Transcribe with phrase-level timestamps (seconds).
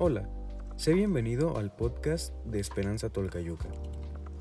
[0.00, 0.28] Hola,
[0.76, 3.68] sé bienvenido al podcast de Esperanza Tolcayuca.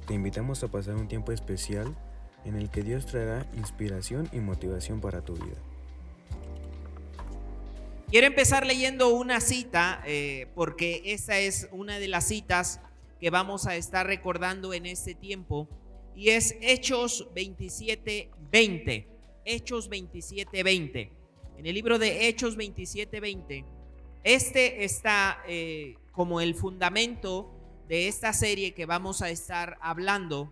[0.06, 1.98] Te invitamos a pasar un tiempo especial
[2.46, 5.58] en el que Dios traerá inspiración y motivación para tu vida.
[8.12, 12.80] Quiero empezar leyendo una cita eh, porque esa es una de las citas
[13.20, 15.68] que vamos a estar recordando en este tiempo
[16.16, 19.08] y es Hechos 27, 20.
[19.44, 21.12] Hechos 27, 20.
[21.58, 23.66] En el libro de Hechos 27, 20,
[24.28, 27.50] este está eh, como el fundamento
[27.88, 30.52] de esta serie que vamos a estar hablando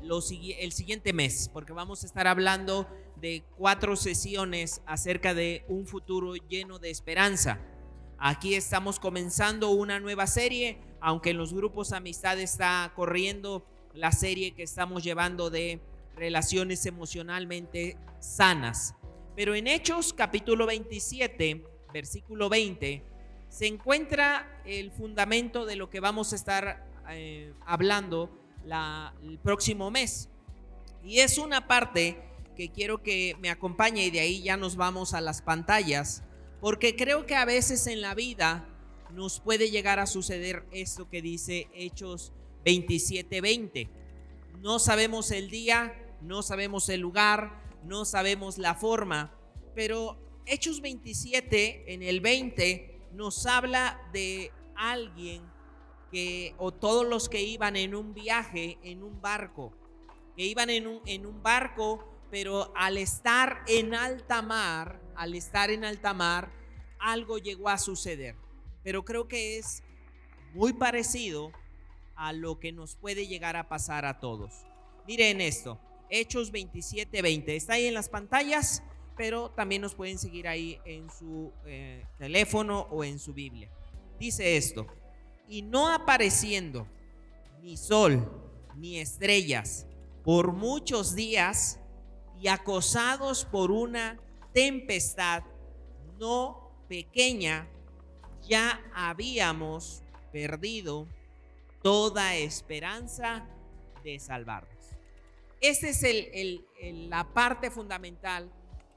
[0.00, 6.36] el siguiente mes, porque vamos a estar hablando de cuatro sesiones acerca de un futuro
[6.36, 7.58] lleno de esperanza.
[8.16, 14.52] Aquí estamos comenzando una nueva serie, aunque en los grupos amistad está corriendo la serie
[14.52, 15.80] que estamos llevando de
[16.14, 18.94] relaciones emocionalmente sanas.
[19.34, 23.15] Pero en Hechos capítulo 27, versículo 20,
[23.48, 28.30] se encuentra el fundamento de lo que vamos a estar eh, hablando
[29.22, 30.28] el próximo mes.
[31.04, 32.20] Y es una parte
[32.56, 36.24] que quiero que me acompañe y de ahí ya nos vamos a las pantallas,
[36.60, 38.68] porque creo que a veces en la vida
[39.12, 42.32] nos puede llegar a suceder esto que dice Hechos
[42.64, 43.88] 27:20.
[44.60, 49.32] No sabemos el día, no sabemos el lugar, no sabemos la forma,
[49.74, 55.42] pero Hechos 27 en el 20 nos habla de alguien
[56.10, 59.72] que, o todos los que iban en un viaje, en un barco,
[60.36, 65.70] que iban en un, en un barco, pero al estar en alta mar, al estar
[65.70, 66.50] en alta mar,
[66.98, 68.36] algo llegó a suceder.
[68.82, 69.82] Pero creo que es
[70.52, 71.52] muy parecido
[72.14, 74.52] a lo que nos puede llegar a pasar a todos.
[75.06, 75.78] Miren esto,
[76.10, 77.56] Hechos 27, 20.
[77.56, 78.82] Está ahí en las pantallas,
[79.16, 83.70] pero también nos pueden seguir ahí en su eh, teléfono o en su Biblia.
[84.18, 84.86] Dice esto,
[85.48, 86.86] y no apareciendo
[87.60, 88.30] ni sol
[88.76, 89.86] ni estrellas
[90.22, 91.80] por muchos días
[92.40, 94.18] y acosados por una
[94.52, 95.44] tempestad
[96.18, 97.68] no pequeña,
[98.46, 101.06] ya habíamos perdido
[101.82, 103.46] toda esperanza
[104.02, 104.76] de salvarnos.
[105.60, 106.64] Esta es el,
[107.08, 108.50] la parte fundamental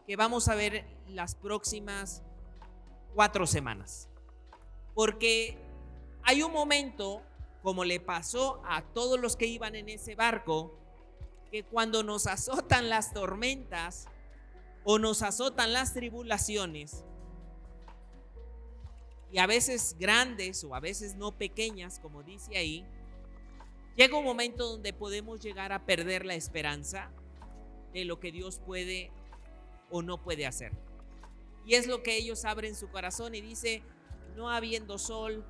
[0.10, 2.24] que vamos a ver las próximas
[3.14, 4.10] cuatro semanas.
[4.96, 5.56] Porque
[6.24, 7.22] hay un momento,
[7.62, 10.76] como le pasó a todos los que iban en ese barco,
[11.52, 14.08] que cuando nos azotan las tormentas
[14.84, 17.06] o nos azotan las tribulaciones,
[19.32, 22.84] y a veces grandes o a veces no pequeñas, como dice ahí,
[23.96, 27.12] llega un momento donde podemos llegar a perder la esperanza
[27.94, 29.12] de lo que Dios puede
[29.90, 30.72] o no puede hacer.
[31.66, 33.84] Y es lo que ellos abren su corazón y dice,
[34.36, 35.46] no habiendo sol,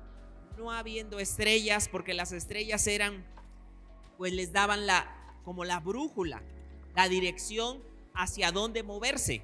[0.58, 3.24] no habiendo estrellas, porque las estrellas eran,
[4.18, 5.08] pues les daban la,
[5.44, 6.42] como la brújula,
[6.94, 7.82] la dirección
[8.14, 9.42] hacia dónde moverse.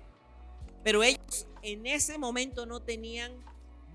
[0.84, 3.32] Pero ellos en ese momento no tenían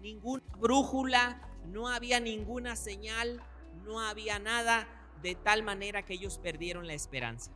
[0.01, 3.41] ninguna brújula, no había ninguna señal,
[3.85, 4.87] no había nada,
[5.21, 7.51] de tal manera que ellos perdieron la esperanza.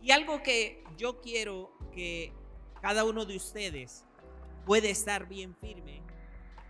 [0.00, 2.32] Y algo que yo quiero que
[2.80, 4.04] cada uno de ustedes
[4.64, 6.02] puede estar bien firme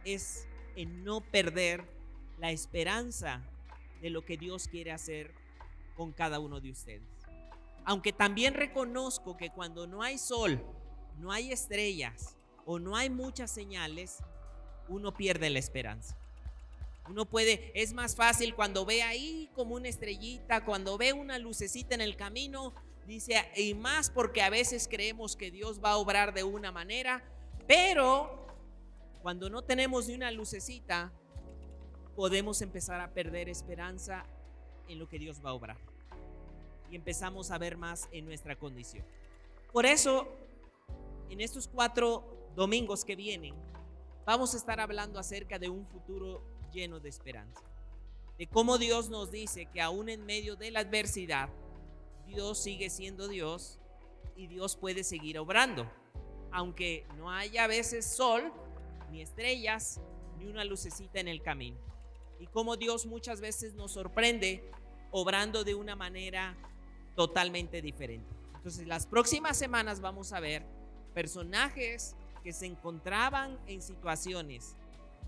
[0.05, 0.47] es
[0.77, 1.85] en no perder
[2.39, 3.43] la esperanza
[4.01, 5.35] de lo que Dios quiere hacer
[5.97, 7.09] con cada uno de ustedes.
[7.85, 10.63] Aunque también reconozco que cuando no hay sol,
[11.19, 14.19] no hay estrellas o no hay muchas señales,
[14.89, 16.17] uno pierde la esperanza.
[17.09, 21.95] Uno puede, es más fácil cuando ve ahí como una estrellita, cuando ve una lucecita
[21.95, 22.75] en el camino,
[23.07, 27.23] dice, y más porque a veces creemos que Dios va a obrar de una manera,
[27.67, 28.47] pero
[29.23, 31.13] cuando no tenemos ni una lucecita,
[32.15, 34.25] podemos empezar a perder esperanza
[34.89, 35.77] en lo que Dios va a obrar.
[36.91, 39.05] Y empezamos a ver más en nuestra condición.
[39.73, 40.29] Por eso,
[41.29, 43.55] en estos cuatro domingos que vienen,
[44.25, 46.43] vamos a estar hablando acerca de un futuro
[46.73, 47.63] lleno de esperanza.
[48.39, 51.49] De cómo Dios nos dice que aún en medio de la adversidad,
[52.27, 53.79] Dios sigue siendo Dios
[54.37, 55.91] y Dios puede seguir obrando.
[56.53, 58.53] Aunque no haya a veces sol,
[59.11, 60.01] ni estrellas,
[60.39, 61.87] ni una lucecita en el camino
[62.39, 64.63] y cómo Dios muchas veces nos sorprende
[65.11, 66.57] obrando de una manera
[67.15, 68.29] totalmente diferente.
[68.55, 70.65] Entonces, las próximas semanas vamos a ver
[71.15, 74.77] personajes que se encontraban en situaciones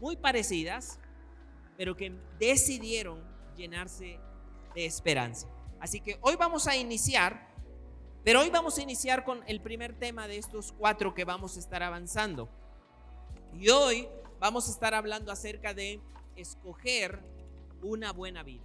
[0.01, 0.99] muy parecidas,
[1.77, 3.23] pero que decidieron
[3.57, 4.19] llenarse
[4.75, 5.49] de esperanza.
[5.81, 7.49] Así que hoy vamos a iniciar,
[8.25, 11.61] pero hoy vamos a iniciar con el primer tema de estos cuatro que vamos a
[11.61, 12.49] estar avanzando.
[13.55, 14.09] Y hoy
[14.41, 16.01] vamos a estar hablando acerca de
[16.37, 17.23] escoger
[17.83, 18.65] una buena vida,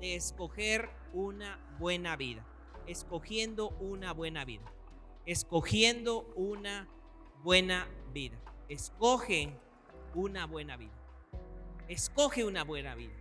[0.00, 2.44] de escoger una buena vida,
[2.86, 4.64] escogiendo una buena vida,
[5.26, 6.88] escogiendo una
[7.42, 8.38] buena vida.
[8.68, 9.52] Escoge
[10.14, 10.92] una buena vida.
[11.88, 13.12] Escoge una buena vida.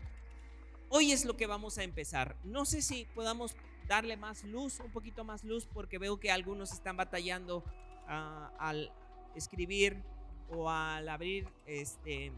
[0.92, 2.36] Hoy es lo que vamos a empezar.
[2.44, 3.56] No sé si podamos
[3.88, 7.64] darle más luz, un poquito más luz, porque veo que algunos están batallando
[8.08, 8.92] ah, al
[9.36, 10.02] escribir
[10.50, 12.32] o al abrir este,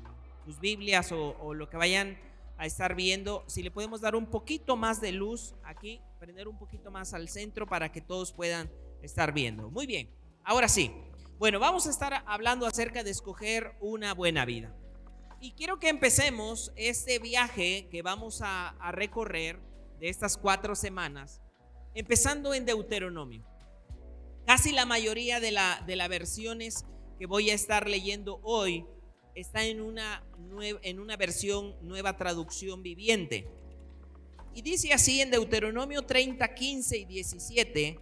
[0.44, 2.18] sus Biblias o, o lo que vayan
[2.58, 3.46] a estar viendo.
[3.48, 7.30] Si le podemos dar un poquito más de luz aquí, prender un poquito más al
[7.30, 8.70] centro para que todos puedan
[9.02, 9.70] estar viendo.
[9.70, 10.10] Muy bien,
[10.44, 10.92] ahora sí.
[11.40, 14.76] Bueno, vamos a estar hablando acerca de escoger una buena vida.
[15.44, 19.60] Y quiero que empecemos este viaje que vamos a, recorrer
[20.00, 21.42] de estas cuatro semanas,
[21.96, 23.44] empezando en Deuteronomio.
[24.46, 26.86] Casi la mayoría de, la, de las versiones
[27.18, 28.86] que voy a estar leyendo hoy
[29.34, 30.24] está en una,
[30.84, 33.48] en una versión nueva traducción viviente.
[34.54, 38.00] Y dice así en Deuteronomio 30, 15 y 17,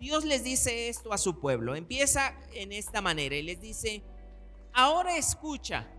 [0.00, 1.76] Dios les dice esto a su pueblo.
[1.76, 4.02] Empieza en esta manera y les dice,
[4.72, 5.92] ahora escucha,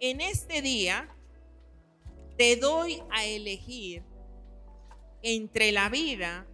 [0.00, 1.08] en este día
[2.36, 4.02] te doy a elegir
[5.22, 6.46] entre la vida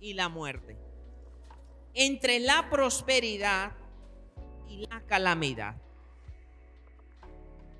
[0.00, 0.76] y la muerte,
[1.94, 3.72] entre la prosperidad
[4.68, 5.76] y la calamidad.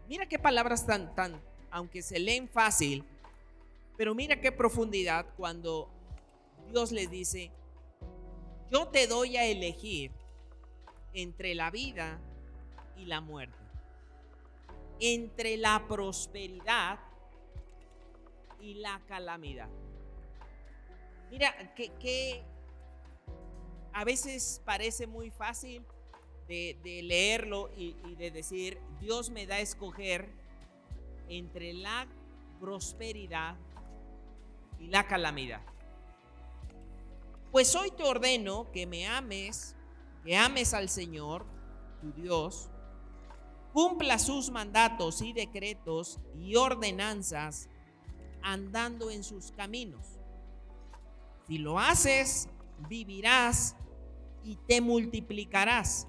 [0.08, 1.40] Mira qué palabras tan, tan,
[1.70, 3.05] aunque se leen fácil,
[3.97, 5.90] pero mira qué profundidad cuando
[6.70, 7.50] Dios les dice,
[8.70, 10.12] yo te doy a elegir
[11.12, 12.20] entre la vida
[12.97, 13.63] y la muerte,
[15.12, 16.99] entre la prosperidad
[18.61, 19.69] y la calamidad.
[21.31, 22.43] Mira, que,
[23.93, 25.85] a veces parece muy fácil
[26.49, 30.29] de, leerlo y, y de decir, Dios me da a escoger
[31.29, 32.07] entre la
[32.59, 33.57] prosperidad
[34.79, 35.61] y la calamidad.
[37.53, 39.77] Pues hoy te ordeno que me ames,
[40.25, 41.45] que ames al Señor,
[42.00, 42.71] tu Dios,
[43.75, 47.69] cumpla sus mandatos y decretos y ordenanzas
[48.41, 50.21] andando en sus caminos.
[51.49, 52.49] Si lo haces,
[52.88, 53.75] vivirás
[54.44, 56.06] y te multiplicarás.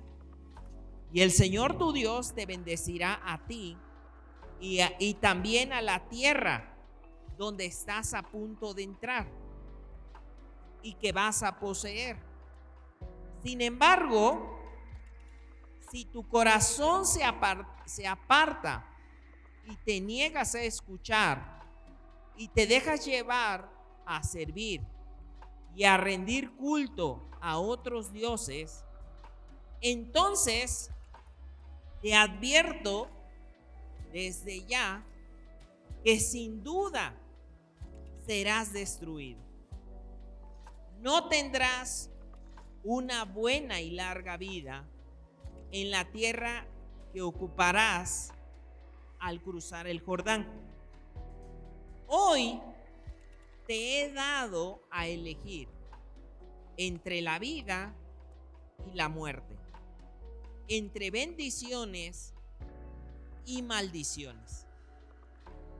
[1.11, 3.75] Y el Señor tu Dios te bendecirá a ti
[4.59, 6.71] y, también a la tierra
[7.35, 9.27] donde estás a punto de entrar
[10.83, 12.17] y que vas a poseer.
[13.43, 14.54] Sin embargo,
[15.91, 17.23] si tu corazón se
[18.07, 18.85] aparta,
[19.67, 21.63] y te niegas a escuchar
[22.37, 23.69] y te dejas llevar
[24.05, 24.81] a servir
[25.75, 28.83] y a rendir culto a otros dioses,
[29.81, 30.91] entonces
[32.01, 33.09] te advierto
[34.11, 35.03] desde ya
[36.03, 37.15] que sin duda
[38.25, 39.43] serás destruido.
[40.99, 42.09] No tendrás
[42.83, 44.87] una buena y larga vida
[45.71, 46.67] en la tierra
[47.13, 48.33] que ocuparás
[49.19, 50.47] al cruzar el Jordán.
[52.07, 52.61] Hoy
[53.67, 55.67] te he dado a elegir
[56.77, 57.95] entre la vida
[58.91, 59.57] y la muerte,
[60.67, 62.33] entre bendiciones
[63.45, 64.65] y maldiciones.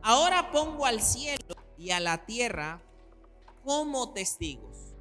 [0.01, 2.81] Ahora pongo al cielo y a la tierra
[3.63, 4.93] como testigos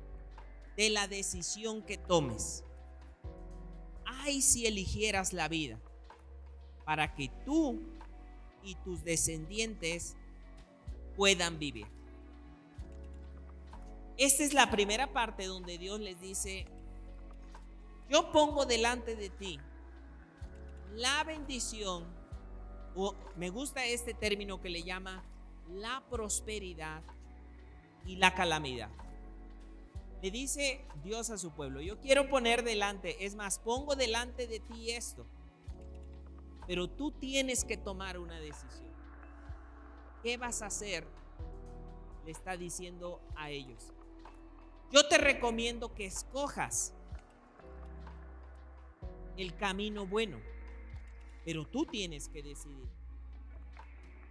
[0.76, 2.63] de la decisión que tomes.
[4.26, 5.78] Ay, si eligieras la vida
[6.86, 7.78] para que tú
[8.62, 10.16] y tus descendientes
[11.14, 11.86] puedan vivir.
[14.16, 16.64] Esta es la primera parte donde Dios les dice,
[18.08, 19.60] yo pongo delante de ti
[20.94, 22.04] la bendición,
[22.94, 25.22] o me gusta este término que le llama
[25.68, 27.02] la prosperidad
[28.06, 28.90] y la calamidad.
[30.24, 34.58] Le dice Dios a su pueblo, yo quiero poner delante, es más, pongo delante de
[34.58, 35.26] ti esto,
[36.66, 38.90] pero tú tienes que tomar una decisión.
[40.22, 41.06] ¿Qué vas a hacer?
[42.24, 43.92] Le está diciendo a ellos.
[44.90, 46.94] Yo te recomiendo que escojas
[49.36, 50.40] el camino bueno,
[51.44, 52.88] pero tú tienes que decidir.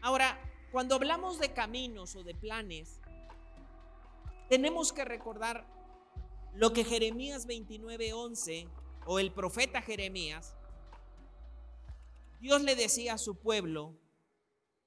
[0.01, 0.39] Ahora,
[0.71, 2.99] cuando hablamos de caminos o de planes,
[4.49, 5.82] tenemos que recordar
[6.55, 8.69] lo que Jeremías 29:11
[9.05, 10.55] o el profeta Jeremías,
[12.39, 13.97] Dios le decía a su pueblo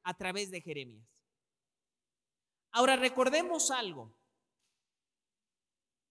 [0.03, 1.09] a través de Jeremías.
[2.71, 4.15] Ahora recordemos algo.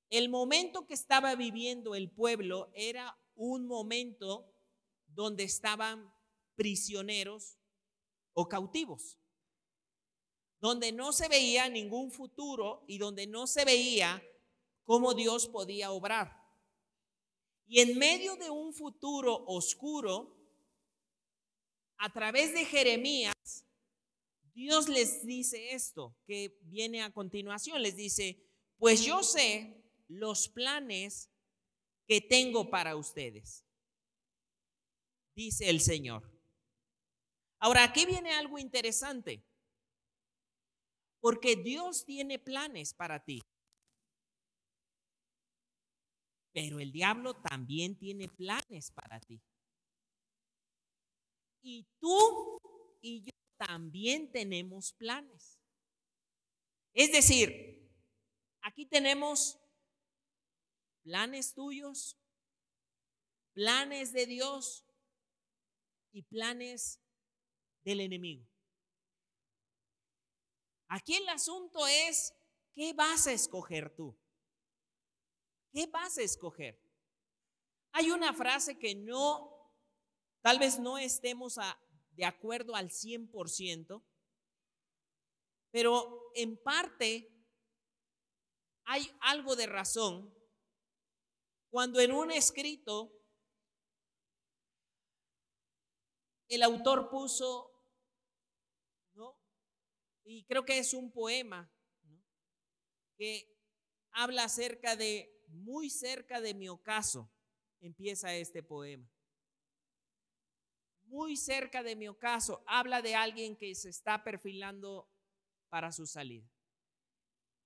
[0.10, 4.52] El momento que estaba viviendo el pueblo era un momento
[5.08, 6.12] donde estaban
[6.56, 7.58] prisioneros
[8.34, 9.20] o cautivos,
[10.60, 14.24] donde no se veía ningún futuro y donde no se veía
[14.86, 16.42] cómo Dios podía obrar.
[17.68, 20.36] Y en medio de un futuro oscuro,
[21.98, 23.66] a través de Jeremías,
[24.54, 27.82] Dios les dice esto que viene a continuación.
[27.82, 28.42] Les dice,
[28.78, 31.30] pues yo sé los planes
[32.08, 33.66] que tengo para ustedes,
[35.36, 36.32] dice el Señor.
[37.60, 39.44] Ahora, aquí viene algo interesante,
[41.20, 43.42] porque Dios tiene planes para ti.
[46.56, 49.42] Pero el diablo también tiene planes para ti.
[51.62, 52.58] Y tú
[53.02, 55.60] y yo también tenemos planes.
[56.94, 57.92] Es decir,
[58.62, 59.60] aquí tenemos
[61.04, 62.18] planes tuyos,
[63.52, 64.86] planes de Dios
[66.14, 67.02] y planes
[67.84, 68.48] del enemigo.
[70.88, 72.34] Aquí el asunto es,
[72.74, 74.18] ¿qué vas a escoger tú?
[75.76, 76.82] ¿Qué vas a escoger?
[77.92, 79.74] Hay una frase que no,
[80.42, 81.60] tal vez no estemos
[82.12, 84.02] de acuerdo al 100%,
[85.72, 87.30] pero en parte
[88.86, 90.34] hay algo de razón
[91.70, 93.12] cuando en un escrito
[96.48, 97.70] el autor puso,
[99.14, 99.38] ¿no?
[100.24, 101.70] Y creo que es un poema,
[103.18, 103.54] Que
[104.12, 107.32] habla acerca de muy cerca de mi ocaso
[107.80, 109.10] empieza este poema.
[111.04, 115.10] Muy cerca de mi ocaso habla de alguien que se está perfilando
[115.70, 116.50] para su salida.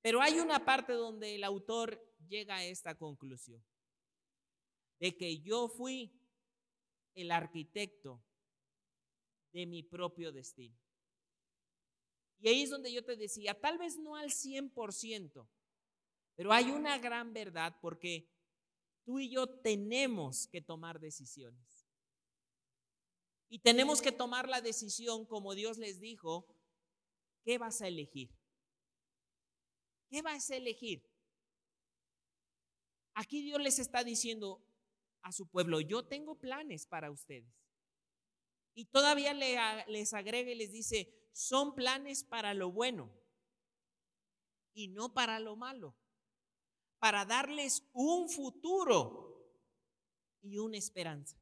[0.01, 3.63] Pero hay una parte donde el autor llega a esta conclusión,
[5.00, 6.19] de que yo fui
[7.15, 8.24] el arquitecto
[9.51, 10.77] de mi propio destino.
[12.39, 15.48] Y ahí es donde yo te decía, tal vez no al 100%,
[16.39, 18.31] pero hay una gran verdad porque
[19.03, 21.86] tú y yo tenemos que tomar decisiones.
[23.50, 26.48] Y tenemos que tomar la decisión como Dios les dijo,
[27.43, 28.34] ¿qué vas a elegir?
[30.08, 31.03] ¿Qué vas a elegir?
[33.15, 34.65] Aquí Dios les está diciendo
[35.24, 37.53] a su pueblo, yo tengo planes para ustedes.
[38.74, 43.13] Y todavía les agrega y les dice, son planes para lo bueno
[44.74, 45.98] y no para lo malo
[47.00, 49.29] para darles un futuro
[50.41, 51.38] y una esperanza.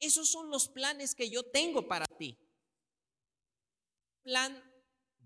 [0.00, 2.38] Esos son los planes que yo tengo para ti.
[4.22, 4.62] Plan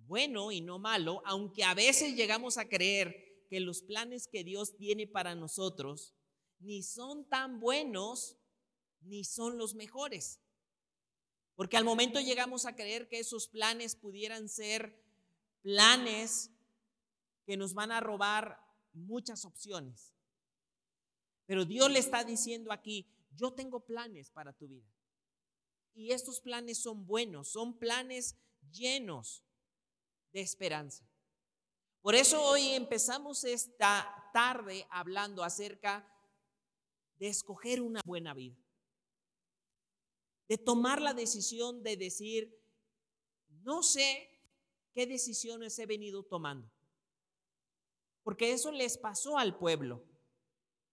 [0.07, 4.77] bueno y no malo, aunque a veces llegamos a creer que los planes que Dios
[4.77, 6.15] tiene para nosotros
[6.61, 8.37] ni son tan buenos
[9.01, 10.41] ni son los mejores.
[11.55, 15.03] Porque al momento llegamos a creer que esos planes pudieran ser
[15.63, 16.51] planes
[17.47, 18.68] que nos van a robar
[19.07, 20.15] muchas opciones.
[21.47, 24.87] Pero Dios le está diciendo aquí, yo tengo planes para tu vida.
[25.95, 28.37] Y estos planes son buenos, son planes
[28.71, 29.43] llenos
[30.33, 31.09] de esperanza.
[32.03, 36.07] Por eso hoy empezamos esta tarde hablando acerca
[37.19, 38.57] de escoger una buena vida.
[40.49, 42.59] De tomar la decisión de decir,
[43.63, 44.31] no sé
[44.95, 46.71] qué decisiones he venido tomando.
[48.29, 50.05] Porque eso les pasó al pueblo.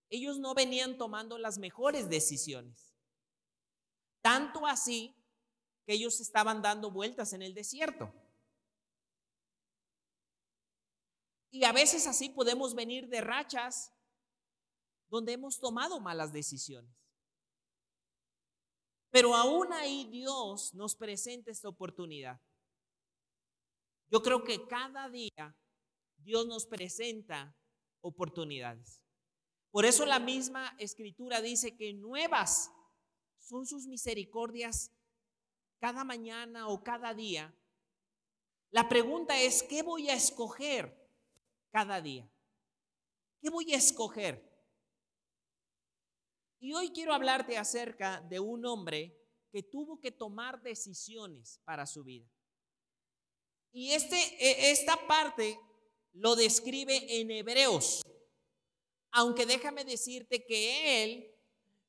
[0.10, 2.96] Ellos no venían tomando las mejores decisiones.
[4.22, 5.14] Tanto así
[5.86, 8.10] que ellos estaban dando vueltas en el desierto.
[11.52, 13.92] Y a veces así podemos venir de rachas
[15.10, 16.96] donde hemos tomado malas decisiones.
[19.10, 22.40] Pero aún ahí Dios nos presenta esta oportunidad.
[24.08, 25.54] Yo creo que cada día
[26.26, 27.56] Dios nos presenta
[28.02, 29.04] oportunidades.
[29.70, 32.72] Por eso la misma escritura dice que nuevas
[33.38, 34.92] son sus misericordias
[35.80, 37.54] cada mañana o cada día.
[38.72, 40.98] La pregunta es, ¿qué voy a escoger
[41.70, 42.28] cada día?
[43.40, 44.44] ¿Qué voy a escoger?
[46.60, 49.16] Y hoy quiero hablarte acerca de un hombre
[49.52, 52.28] que tuvo que tomar decisiones para su vida.
[53.72, 55.60] Y este, e, esta parte
[56.16, 58.02] lo describe en Hebreos.
[59.12, 61.32] Aunque déjame decirte que él,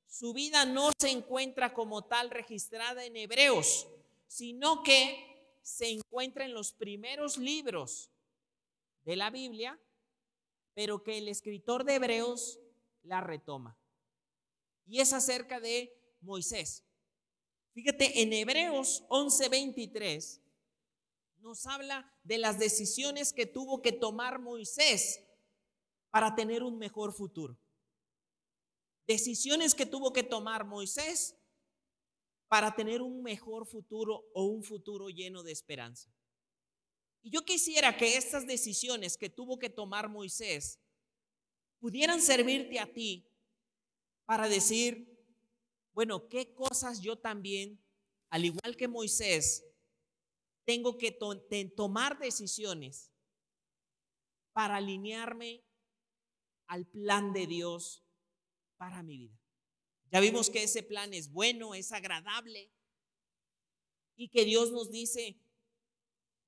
[0.06, 3.86] su vida no se encuentra como tal registrada en Hebreos,
[4.26, 8.10] sino que se encuentra en los primeros libros
[9.04, 9.78] de la Biblia,
[10.74, 12.58] pero que el escritor de Hebreos
[13.02, 13.76] la retoma.
[14.86, 16.84] Y es acerca de Moisés.
[17.72, 20.40] Fíjate, en Hebreos 11:23
[21.38, 25.22] nos habla de las decisiones que tuvo que tomar Moisés
[26.10, 27.58] para tener un mejor futuro.
[29.06, 31.36] Decisiones que tuvo que tomar Moisés
[32.48, 36.12] para tener un mejor futuro o un futuro lleno de esperanza.
[37.22, 40.80] Y yo quisiera que estas decisiones que tuvo que tomar Moisés
[41.80, 43.28] pudieran servirte a ti
[44.24, 45.12] para decir,
[45.92, 47.82] bueno, ¿qué cosas yo también,
[48.30, 49.64] al igual que Moisés,
[50.66, 51.12] tengo que
[51.76, 53.12] tomar decisiones
[54.52, 55.64] para alinearme
[56.66, 58.04] al plan de Dios
[58.76, 59.40] para mi vida?
[60.10, 62.72] Ya vimos que ese plan es bueno, es agradable
[64.16, 65.40] y que Dios nos dice,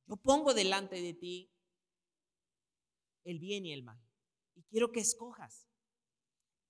[0.07, 1.51] yo pongo delante de ti
[3.25, 4.01] el bien y el mal
[4.57, 5.69] y quiero que escojas.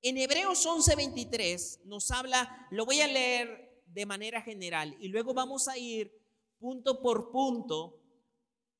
[0.03, 5.67] En Hebreos 11:23 nos habla, lo voy a leer de manera general y luego vamos
[5.67, 6.13] a ir
[6.59, 8.01] punto por punto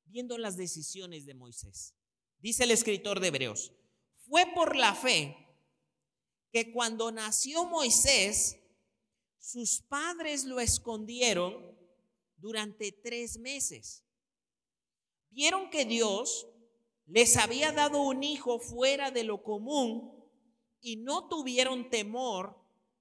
[0.05, 1.95] viendo las decisiones de Moisés.
[2.39, 3.73] Dice el escritor de Hebreos,
[4.27, 5.35] fue por la fe
[6.51, 8.57] que cuando nació Moisés,
[9.37, 11.77] sus padres lo escondieron
[12.37, 14.03] durante tres meses.
[15.29, 16.47] Vieron que Dios
[17.05, 20.13] les había dado un hijo fuera de lo común
[20.81, 22.55] y no tuvieron temor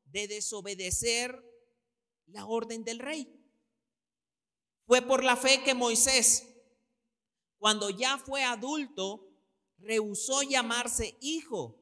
[0.06, 1.44] de desobedecer
[2.26, 3.37] la orden del rey.
[4.88, 6.48] Fue por la fe que Moisés,
[7.58, 9.28] cuando ya fue adulto,
[9.76, 11.78] rehusó llamarse hijo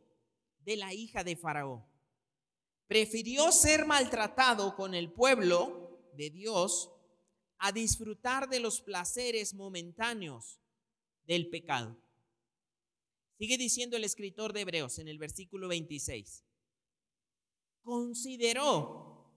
[0.65, 1.87] de la hija de Faraón.
[2.89, 6.91] Prefirió ser maltratado con el pueblo de Dios
[7.59, 10.61] a disfrutar de los placeres momentáneos
[11.29, 11.97] del pecado.
[13.39, 16.45] Sigue diciendo el escritor de Hebreos en el versículo 26.
[17.85, 19.33] Consideró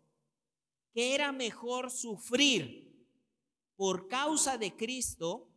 [0.92, 2.88] que era mejor sufrir
[3.79, 5.50] por causa de Cristo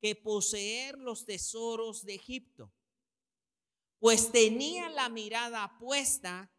[0.00, 2.74] que poseer los tesoros de Egipto
[4.00, 6.52] pues tenía la mirada puesta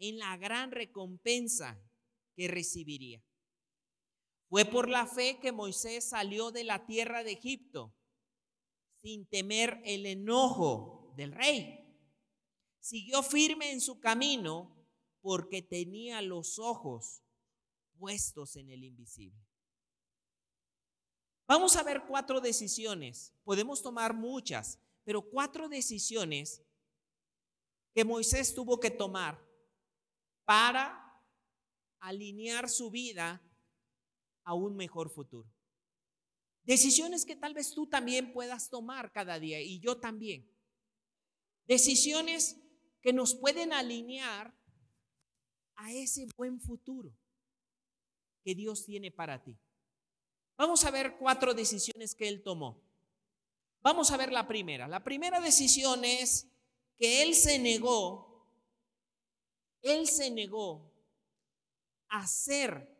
[0.00, 1.80] en la gran recompensa
[2.34, 3.24] que recibiría.
[4.48, 7.94] Fue por la fe que Moisés salió de la tierra de Egipto
[8.96, 11.96] sin temer el enojo del rey.
[12.80, 14.84] Siguió firme en su camino
[15.20, 17.22] porque tenía los ojos
[17.96, 19.47] puestos en el invisible.
[21.48, 23.32] Vamos a ver cuatro decisiones.
[23.42, 26.62] Podemos tomar muchas, pero cuatro decisiones
[27.94, 29.42] que Moisés tuvo que tomar
[30.44, 31.24] para
[32.00, 33.42] alinear su vida
[34.44, 35.50] a un mejor futuro.
[36.64, 40.46] Decisiones que tal vez tú también puedas tomar cada día y yo también.
[41.66, 42.60] Decisiones
[43.00, 44.54] que nos pueden alinear
[45.76, 47.10] a ese buen futuro
[48.44, 49.58] que Dios tiene para ti.
[50.58, 52.82] Vamos a ver cuatro decisiones que él tomó.
[53.80, 54.88] Vamos a ver la primera.
[54.88, 56.48] La primera decisión es
[56.98, 58.44] que él se negó,
[59.82, 60.92] él se negó
[62.08, 62.92] a ser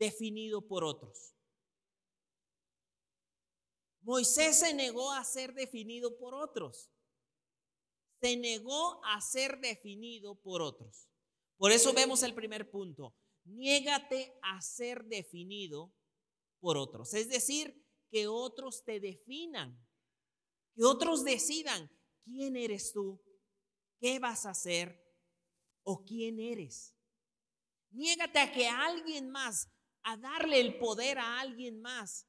[0.00, 1.32] definido por otros.
[4.00, 6.90] Moisés se negó a ser definido por otros.
[8.20, 11.08] Se negó a ser definido por otros.
[11.56, 13.14] Por eso vemos el primer punto.
[13.44, 15.92] Niégate a ser definido
[16.62, 17.12] por otros.
[17.12, 19.76] Es decir, que otros te definan,
[20.74, 21.90] que otros decidan
[22.24, 23.20] quién eres tú,
[24.00, 25.04] qué vas a hacer
[25.82, 26.94] o quién eres.
[27.90, 29.68] Niégate a que alguien más,
[30.04, 32.28] a darle el poder a alguien más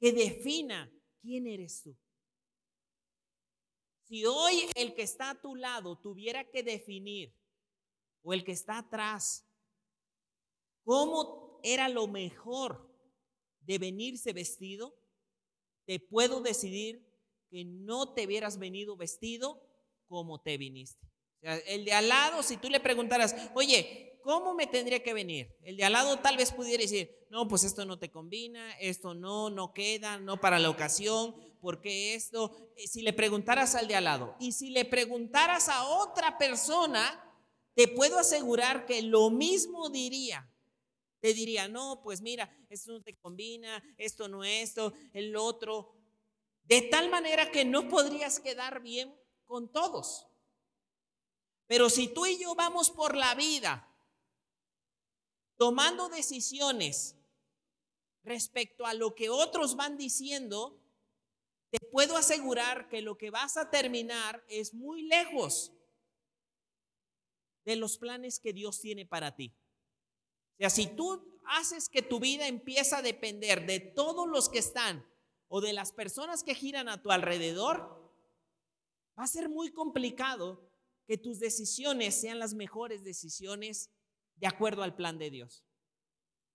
[0.00, 1.96] que defina quién eres tú.
[4.08, 7.32] Si hoy el que está a tu lado tuviera que definir,
[8.22, 9.46] o el que está atrás,
[10.82, 12.89] cómo era lo mejor
[13.70, 14.98] de venirse vestido,
[15.86, 17.06] te puedo decidir
[17.48, 19.62] que no te hubieras venido vestido
[20.08, 21.06] como te viniste.
[21.40, 25.56] el de al lado, si tú le preguntaras, oye, ¿cómo me tendría que venir?
[25.62, 29.14] El de al lado tal vez pudiera decir, no, pues esto no te combina, esto
[29.14, 33.94] no, no queda, no para la ocasión, porque esto, eh, si le preguntaras al de
[33.94, 37.24] al lado y si le preguntaras a otra persona,
[37.74, 40.49] te puedo asegurar que lo mismo diría.
[41.20, 45.94] Te diría, no, pues mira, esto no te combina, esto no esto, el otro,
[46.64, 50.26] de tal manera que no podrías quedar bien con todos.
[51.66, 53.86] Pero si tú y yo vamos por la vida
[55.56, 57.16] tomando decisiones
[58.24, 60.80] respecto a lo que otros van diciendo,
[61.70, 65.72] te puedo asegurar que lo que vas a terminar es muy lejos
[67.64, 69.54] de los planes que Dios tiene para ti.
[70.68, 75.06] Si tú haces que tu vida empieza a depender de todos los que están
[75.48, 78.12] o de las personas que giran a tu alrededor,
[79.18, 80.70] va a ser muy complicado
[81.06, 83.90] que tus decisiones sean las mejores decisiones
[84.36, 85.64] de acuerdo al plan de Dios.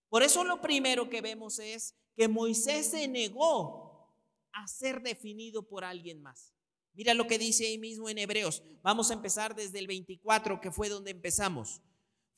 [0.08, 4.16] Por eso lo primero que vemos es que Moisés se negó
[4.54, 6.54] a ser definido por alguien más.
[6.94, 8.64] Mira lo que dice ahí mismo en Hebreos.
[8.82, 11.82] Vamos a empezar desde el 24, que fue donde empezamos.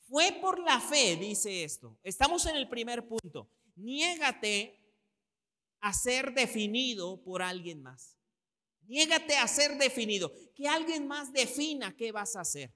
[0.08, 1.98] Fue por la fe, dice esto.
[2.02, 3.50] Estamos en el primer punto.
[3.76, 4.74] Niégate
[5.80, 8.16] a ser definido por alguien más.
[8.86, 10.32] Niégate a ser definido.
[10.54, 12.74] Que alguien más defina qué vas a hacer.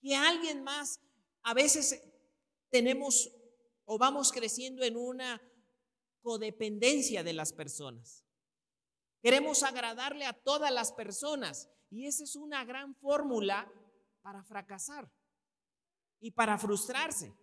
[0.00, 1.00] Que alguien más,
[1.42, 2.02] a veces
[2.68, 3.30] tenemos
[3.84, 5.40] o vamos creciendo en una
[6.20, 8.24] codependencia de las personas.
[9.22, 13.72] Queremos agradarle a todas las personas y esa es una gran fórmula
[14.20, 15.08] para fracasar
[16.24, 17.36] y para frustrarse.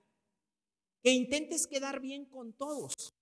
[1.04, 3.14] Que intentes quedar bien con todos.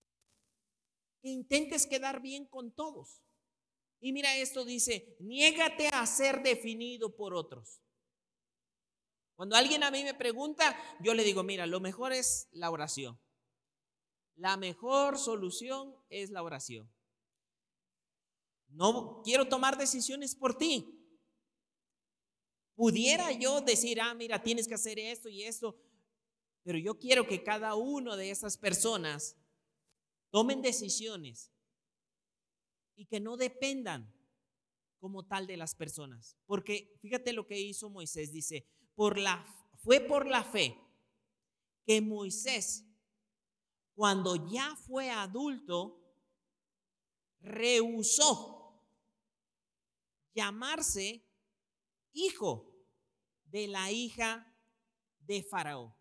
[1.21, 3.21] Que intentes quedar bien con todos.
[3.99, 7.81] Y mira esto dice, niégate a ser definido por otros.
[9.35, 13.19] Cuando alguien a mí me pregunta, yo le digo, mira, lo mejor es la oración.
[14.35, 16.89] La mejor solución es la oración.
[18.69, 20.98] No quiero tomar decisiones por ti.
[22.79, 25.77] Pudiera yo decir, ah, mira, tienes que hacer esto y esto,
[26.63, 29.35] pero yo quiero que cada una de esas personas
[30.29, 31.51] tomen decisiones
[32.95, 34.09] y que no dependan
[34.97, 36.37] como tal de las personas.
[36.45, 38.65] Porque fíjate lo que hizo Moisés, dice,
[38.95, 40.79] fue por la fe
[41.85, 42.85] que Moisés
[43.93, 46.01] cuando ya fue adulto,
[47.41, 48.81] rehusó
[50.33, 51.21] llamarse
[52.13, 52.68] hijo
[53.51, 54.45] de la hija
[55.19, 55.93] de Faraón.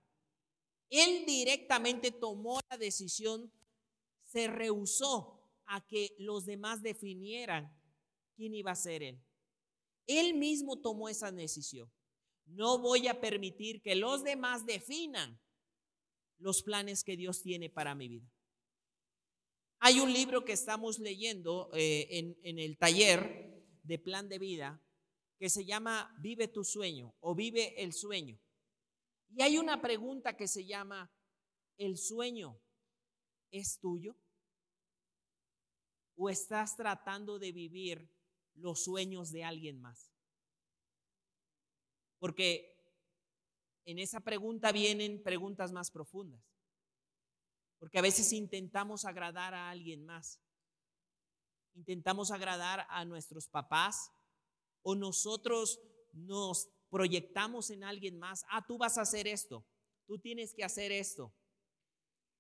[0.91, 3.53] Él directamente tomó la decisión,
[4.25, 7.71] se rehusó a que los demás definieran
[8.37, 9.23] quién iba a ser él.
[10.07, 11.93] Él mismo tomó esa decisión.
[12.47, 15.39] No voy a permitir que los demás definan
[16.39, 18.33] los planes que Dios tiene para mi vida.
[19.81, 24.83] Hay un libro que estamos leyendo eh, en, en el taller de plan de vida
[25.39, 28.39] que se llama Vive tu sueño o Vive el sueño.
[29.31, 31.11] Y hay una pregunta que se llama,
[31.77, 32.61] ¿el sueño
[33.51, 34.17] es tuyo?
[36.17, 38.11] ¿O estás tratando de vivir
[38.55, 40.11] los sueños de alguien más?
[42.19, 42.75] Porque
[43.85, 46.43] en esa pregunta vienen preguntas más profundas.
[47.79, 50.41] Porque a veces intentamos agradar a alguien más.
[51.75, 54.11] Intentamos agradar a nuestros papás
[54.89, 55.83] o nosotros
[56.15, 58.47] nos proyectamos en alguien más.
[58.49, 59.67] Ah, tú vas a hacer esto.
[60.07, 61.35] Tú tienes que hacer esto.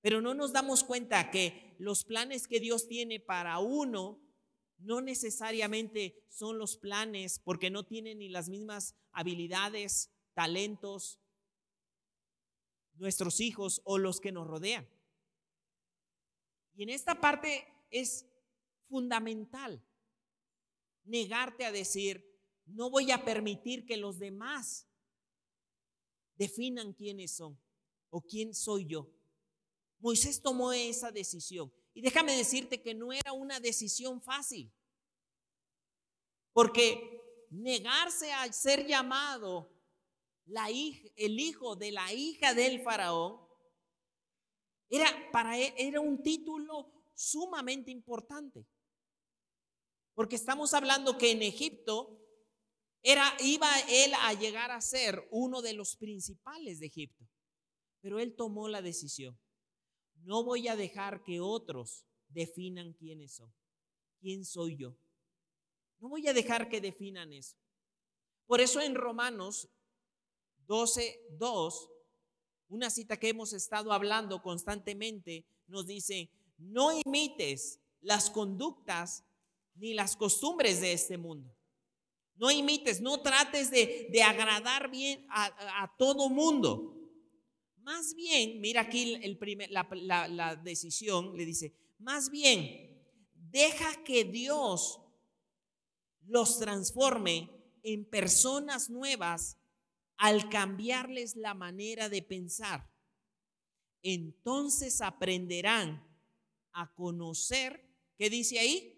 [0.00, 4.18] Pero no nos damos cuenta que los planes que Dios tiene para uno
[4.78, 11.20] no necesariamente son los planes porque no tienen ni las mismas habilidades, talentos,
[12.94, 14.88] nuestros hijos o los que nos rodean.
[16.76, 18.24] Y en esta parte es
[18.88, 19.84] fundamental
[21.04, 22.27] negarte a decir,
[22.68, 24.86] no voy a permitir que los demás
[26.36, 27.58] definan quiénes son
[28.10, 29.10] o quién soy yo.
[29.98, 31.72] Moisés tomó esa decisión.
[31.92, 34.72] Y déjame decirte que no era una decisión fácil.
[36.52, 39.74] Porque negarse a ser llamado
[41.16, 43.40] el hijo de la hija del faraón,
[44.88, 48.66] era, para él, era un título sumamente importante.
[50.14, 52.17] Porque estamos hablando que en Egipto
[53.02, 57.28] era, iba él a llegar a ser uno de los principales de Egipto.
[58.00, 59.38] Pero él tomó la decisión.
[60.22, 63.52] No voy a dejar que otros definan quiénes son.
[64.20, 64.96] ¿Quién soy yo?
[66.00, 67.56] No voy a dejar que definan eso.
[68.46, 69.68] Por eso en Romanos
[70.66, 71.90] 12, 2,
[72.68, 79.24] una cita que hemos estado hablando constantemente, nos dice, no imites las conductas
[79.74, 81.57] ni las costumbres de este mundo.
[82.38, 86.94] No imites, no trates de, agradar bien a, todo mundo.
[87.78, 93.02] Más bien, mira aquí el primer, la, la decisión, le dice, más bien,
[93.34, 95.00] deja que Dios
[96.26, 97.50] los transforme
[97.82, 99.56] en personas nuevas
[100.16, 102.90] al cambiarles la manera de pensar,
[104.02, 106.04] entonces aprenderán
[106.72, 107.84] a conocer,
[108.16, 108.97] ¿qué dice ahí?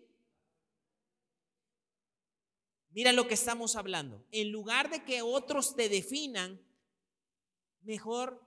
[2.91, 4.27] Mira lo que estamos hablando.
[4.33, 6.61] En lugar de que otros te definan,
[7.83, 8.45] mejor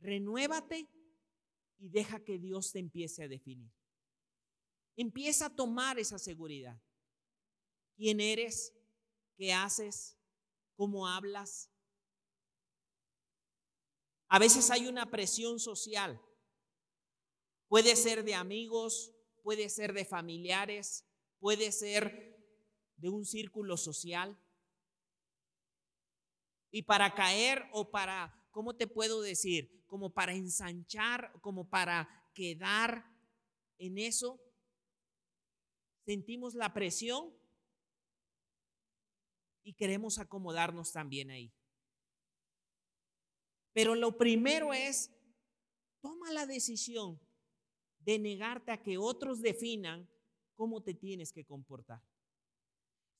[0.00, 0.88] renuévate
[1.78, 3.70] y deja que Dios te empiece a definir.
[4.96, 6.80] Empieza a tomar esa seguridad.
[7.96, 8.74] ¿Quién eres?
[9.36, 10.18] ¿Qué haces?
[10.74, 11.70] ¿Cómo hablas?
[14.28, 16.20] A veces hay una presión social.
[17.68, 21.04] Puede ser de amigos, puede ser de familiares,
[21.38, 22.35] puede ser
[22.96, 24.38] de un círculo social.
[26.70, 29.84] Y para caer o para, ¿cómo te puedo decir?
[29.86, 33.04] Como para ensanchar, como para quedar
[33.78, 34.40] en eso,
[36.04, 37.32] sentimos la presión
[39.62, 41.52] y queremos acomodarnos también ahí.
[43.72, 45.10] Pero lo primero es,
[46.00, 47.20] toma la decisión
[47.98, 50.08] de negarte a que otros definan
[50.54, 52.00] cómo te tienes que comportar.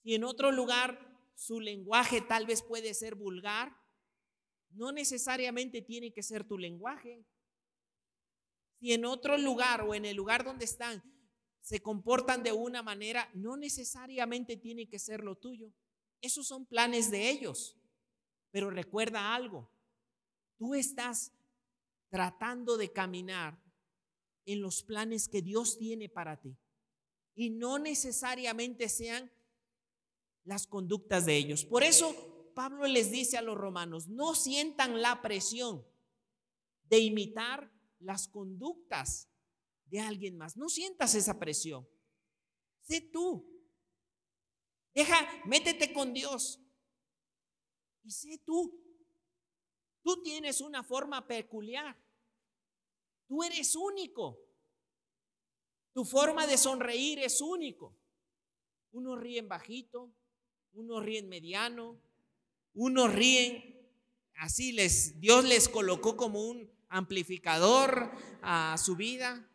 [0.07, 1.01] Si en otro lugar
[1.35, 3.77] su lenguaje tal vez puede ser vulgar,
[4.71, 7.27] no necesariamente tiene que ser tu lenguaje.
[8.79, 11.03] Si en otro lugar o en el lugar donde están
[11.61, 15.73] se comportan de una manera, no necesariamente tiene que ser lo tuyo.
[16.21, 17.77] Esos son planes de ellos.
[18.53, 19.69] Pero recuerda algo,
[20.57, 21.33] tú estás
[22.11, 23.61] tratando de caminar
[24.45, 26.57] en los planes que Dios tiene para ti.
[27.35, 29.33] Y no necesariamente sean
[30.47, 31.65] las conductas de ellos.
[31.65, 35.87] Por eso Pablo les dice a los romanos, no sientan la presión
[36.85, 39.29] de imitar las conductas
[39.87, 40.57] de alguien más.
[40.57, 41.87] No sientas esa presión.
[42.81, 43.47] Sé tú.
[44.95, 46.61] Deja, métete con Dios.
[48.05, 48.81] Y sé tú.
[50.03, 52.01] Tú tienes una forma peculiar.
[53.27, 54.41] Tú eres único.
[55.93, 57.99] Tu forma de sonreír es único.
[58.93, 60.15] Unos ríen bajito,
[60.77, 61.99] unos ríen mediano,
[62.75, 63.75] unos ríen
[64.35, 68.11] así les Dios les colocó como un amplificador
[68.43, 69.51] a su vida.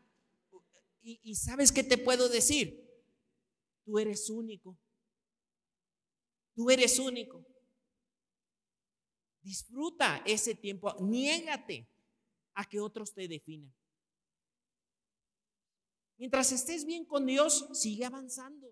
[1.04, 2.88] Y, sabes qué te puedo decir?
[3.84, 4.78] Tú eres único.
[6.54, 7.44] Tú eres único.
[9.42, 10.96] Disfruta ese tiempo.
[11.00, 11.88] Niégate
[12.54, 13.74] a que otros te definan.
[16.18, 18.72] Mientras estés bien con Dios, sigue avanzando.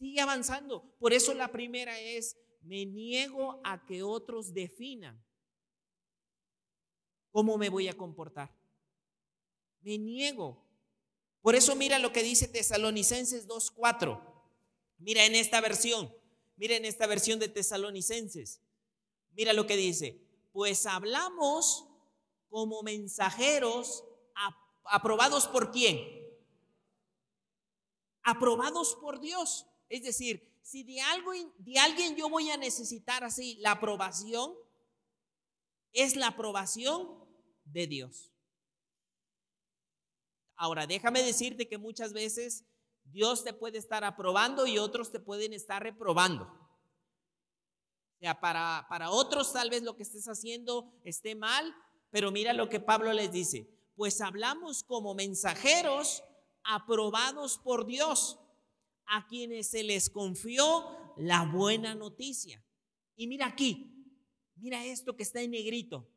[0.00, 0.92] Sigue avanzando.
[0.98, 5.24] Por eso la primera es, me niego a que otros definan
[7.30, 8.52] cómo me voy a comportar.
[9.82, 10.66] Me niego.
[11.40, 14.20] Por eso mira lo que dice Tesalonicenses 2.4.
[14.98, 16.12] Mira en esta versión.
[16.56, 18.60] Mira en esta versión de Tesalonicenses.
[19.30, 21.86] Mira lo que dice pues hablamos
[22.48, 24.04] como mensajeros
[24.84, 25.98] aprobados por quién?
[28.22, 29.66] Aprobados por Dios.
[29.90, 34.54] Es decir, si de, algo, de alguien yo voy a necesitar así la aprobación,
[35.92, 37.22] es la aprobación
[37.64, 38.32] de Dios.
[40.56, 42.64] Ahora, déjame decirte que muchas veces
[43.04, 46.60] Dios te puede estar aprobando y otros te pueden estar reprobando
[48.20, 51.74] sea, para, para otros tal vez lo que estés haciendo esté mal,
[52.10, 53.68] pero mira lo que Pablo les dice.
[53.96, 56.22] Pues hablamos como mensajeros
[56.62, 58.38] aprobados por Dios,
[59.10, 62.64] a quienes se les confió la buena noticia.
[63.16, 63.92] Y mira aquí,
[64.54, 66.08] mira esto que está en negrito,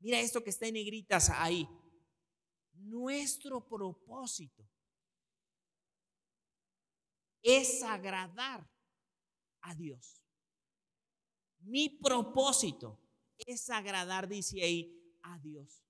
[0.00, 1.68] mira esto que está en negritas ahí.
[2.74, 4.68] Nuestro propósito
[7.40, 8.68] es agradar
[9.60, 10.20] a Dios.
[11.60, 13.00] Mi propósito
[13.38, 15.84] es agradar, dice ahí, a Dios,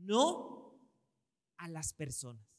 [0.00, 0.78] no
[1.56, 2.57] a las personas.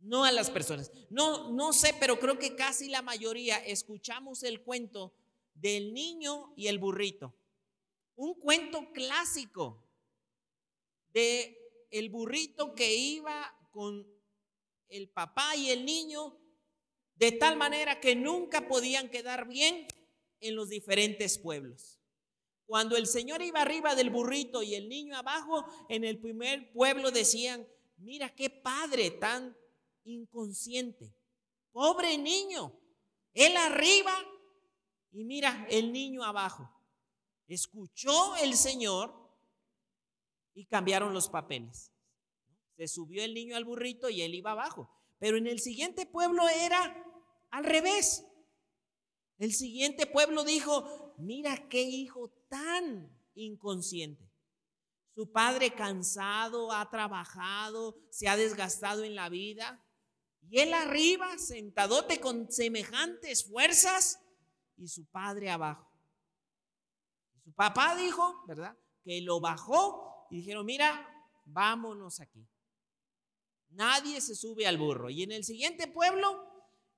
[0.00, 0.90] No a las personas.
[1.10, 5.12] No, no sé, pero creo que casi la mayoría escuchamos el cuento
[5.54, 7.34] del niño y el burrito.
[8.16, 9.86] Un cuento clásico
[11.12, 11.56] de
[11.90, 14.06] el burrito que iba con
[14.88, 16.36] el papá y el niño
[17.16, 19.86] de tal manera que nunca podían quedar bien
[20.40, 21.98] en los diferentes pueblos.
[22.66, 27.10] Cuando el Señor iba arriba del burrito y el niño abajo, en el primer pueblo
[27.10, 27.66] decían,
[27.98, 29.56] mira qué padre tan
[30.04, 31.14] inconsciente.
[31.72, 32.72] Pobre niño,
[33.32, 34.12] él arriba
[35.12, 36.70] y mira el niño abajo.
[37.46, 39.12] Escuchó el Señor
[40.54, 41.92] y cambiaron los papeles.
[42.76, 44.90] Se subió el niño al burrito y él iba abajo.
[45.18, 47.04] Pero en el siguiente pueblo era
[47.50, 48.24] al revés.
[49.38, 54.30] El siguiente pueblo dijo, mira qué hijo tan inconsciente.
[55.14, 59.84] Su padre cansado, ha trabajado, se ha desgastado en la vida.
[60.48, 64.18] Y él arriba, sentadote con semejantes fuerzas,
[64.80, 65.86] y su padre abajo.
[67.44, 68.76] Su papá dijo, ¿verdad?
[69.04, 71.06] Que lo bajó y dijeron, mira,
[71.44, 72.48] vámonos aquí.
[73.70, 75.10] Nadie se sube al burro.
[75.10, 76.48] Y en el siguiente pueblo,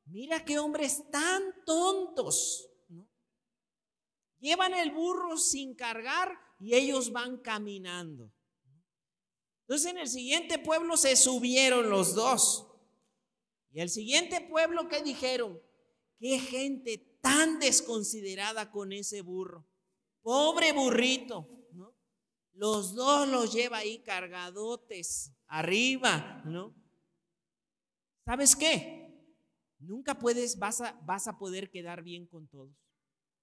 [0.06, 2.68] mira qué hombres tan tontos.
[4.38, 8.32] Llevan el burro sin cargar y ellos van caminando.
[9.62, 12.71] Entonces en el siguiente pueblo se subieron los dos.
[13.72, 15.60] Y el siguiente pueblo, ¿qué dijeron?
[16.18, 19.66] Qué gente tan desconsiderada con ese burro.
[20.22, 21.48] Pobre burrito.
[22.54, 26.74] Los dos los lleva ahí cargadotes arriba, ¿no?
[28.24, 29.02] ¿Sabes qué?
[29.78, 32.76] Nunca puedes, vas a, vas a poder quedar bien con todos.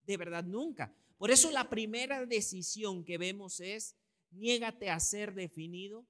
[0.04, 0.96] De verdad, nunca.
[1.18, 3.96] Por eso la primera decisión que vemos es,
[4.32, 6.06] niégate a ser definido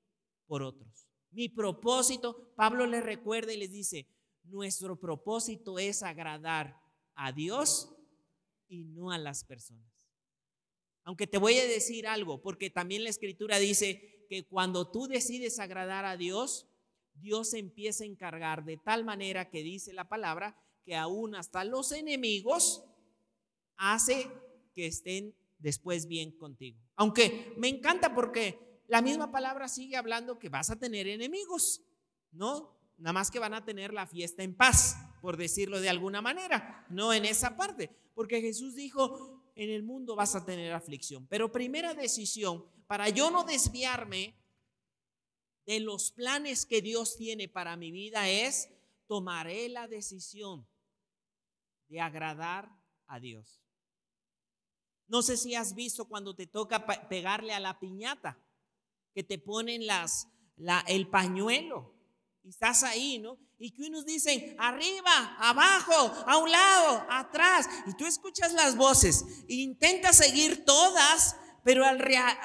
[0.45, 1.09] por otros.
[1.31, 4.07] Mi propósito, Pablo les recuerda y les dice,
[4.43, 6.81] nuestro propósito es agradar
[7.15, 7.91] a Dios
[8.67, 9.85] y no a las personas.
[11.03, 15.59] Aunque te voy a decir algo, porque también la escritura dice, que cuando tú decides
[15.59, 16.67] agradar a Dios,
[17.15, 21.91] Dios empieza a encargar de tal manera que dice la palabra que aún hasta los
[21.91, 22.85] enemigos
[23.75, 24.29] hace
[24.73, 26.79] que estén después bien contigo.
[26.95, 31.82] Aunque me encanta porque la misma palabra sigue hablando que vas a tener enemigos,
[32.32, 32.75] ¿no?
[32.97, 36.86] Nada más que van a tener la fiesta en paz, por decirlo de alguna manera,
[36.89, 41.28] no en esa parte, porque Jesús dijo, en el mundo vas a tener aflicción.
[41.28, 44.36] Pero primera decisión, para yo no desviarme
[45.67, 48.69] de los planes que Dios tiene para mi vida es,
[49.06, 50.67] tomaré la decisión
[51.89, 52.75] de agradar
[53.06, 53.62] a Dios.
[55.08, 58.39] No sé si has visto cuando te toca pegarle a la piñata,
[59.13, 61.95] que te ponen las, la, el pañuelo
[62.43, 63.38] y estás ahí, ¿no?
[63.58, 65.93] Y que unos dicen arriba, abajo,
[66.26, 72.02] a un lado, atrás, y tú escuchas las voces e intentas seguir todas, pero al,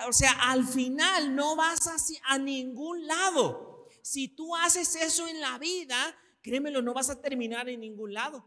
[0.08, 1.96] o sea, al final no vas a,
[2.34, 3.86] a ningún lado.
[4.02, 8.46] Si tú haces eso en la vida, créemelo, no vas a terminar en ningún lado.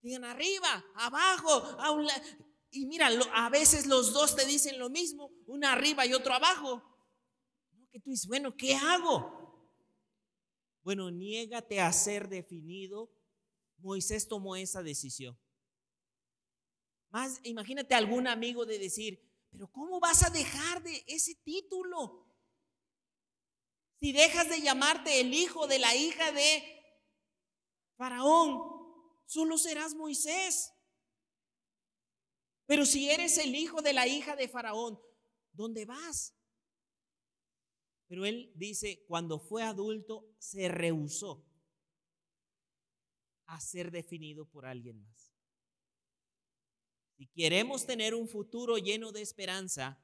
[0.00, 2.22] Digan arriba, abajo, a un lado.
[2.70, 6.82] Y mira, a veces los dos te dicen lo mismo, uno arriba y otro abajo.
[7.90, 9.38] Que tú dices, bueno, ¿qué hago?
[10.82, 13.10] Bueno, niégate a ser definido.
[13.78, 15.38] Moisés tomó esa decisión.
[17.10, 22.26] Más, imagínate algún amigo de decir, pero ¿cómo vas a dejar de ese título?
[24.00, 26.62] Si dejas de llamarte el hijo de la hija de
[27.96, 28.60] Faraón,
[29.26, 30.72] solo serás Moisés.
[32.66, 35.00] Pero si eres el hijo de la hija de Faraón,
[35.52, 36.37] ¿dónde vas?
[38.08, 41.46] Pero él dice, cuando fue adulto, se rehusó
[43.46, 45.32] a ser definido por alguien más.
[47.16, 50.02] Si queremos tener un futuro lleno de esperanza,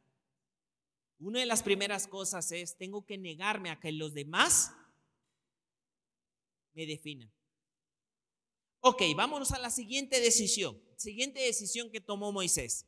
[1.19, 4.73] una de las primeras cosas es, tengo que negarme a que los demás
[6.75, 7.33] me definan.
[8.81, 10.83] Ok, vámonos a la siguiente decisión.
[10.97, 12.87] Siguiente decisión que tomó Moisés.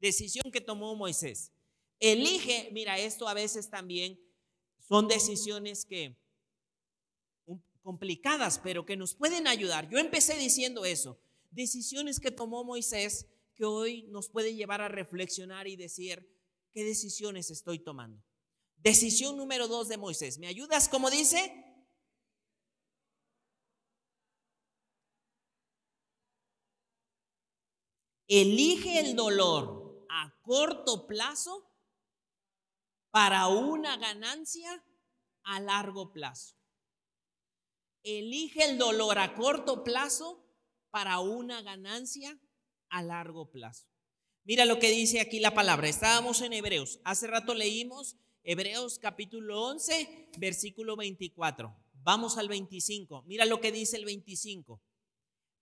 [0.00, 1.52] Decisión que tomó Moisés.
[1.98, 4.20] Elige, mira, esto a veces también
[4.90, 6.18] son decisiones que
[7.80, 9.88] complicadas, pero que nos pueden ayudar.
[9.88, 11.16] Yo empecé diciendo eso.
[11.52, 16.28] Decisiones que tomó Moisés que hoy nos puede llevar a reflexionar y decir,
[16.72, 18.20] ¿qué decisiones estoy tomando?
[18.78, 20.40] Decisión número dos de Moisés.
[20.40, 20.88] ¿Me ayudas?
[20.88, 21.54] como dice?
[28.26, 31.69] Elige el dolor a corto plazo
[33.10, 34.84] para una ganancia
[35.42, 36.56] a largo plazo.
[38.02, 40.46] Elige el dolor a corto plazo
[40.90, 42.38] para una ganancia
[42.88, 43.86] a largo plazo.
[44.44, 45.88] Mira lo que dice aquí la palabra.
[45.88, 47.00] Estábamos en Hebreos.
[47.04, 51.76] Hace rato leímos Hebreos capítulo 11, versículo 24.
[52.02, 53.22] Vamos al 25.
[53.26, 54.82] Mira lo que dice el 25.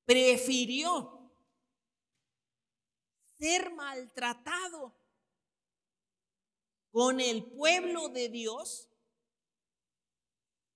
[0.05, 1.33] Prefirió
[3.37, 4.98] ser maltratado
[6.99, 8.91] con el pueblo de Dios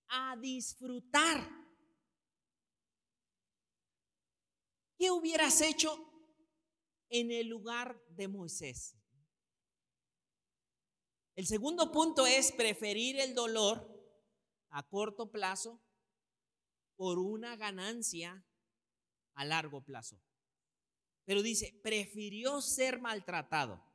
[0.07, 1.51] a disfrutar.
[4.97, 5.99] ¿Qué hubieras hecho
[7.11, 8.97] en el lugar de Moisés.
[11.35, 13.85] El segundo punto es preferir el dolor
[14.71, 15.83] a corto plazo
[16.95, 18.47] por una ganancia
[19.35, 20.23] a largo plazo.
[21.25, 23.92] Pero dice, prefirió ser maltratado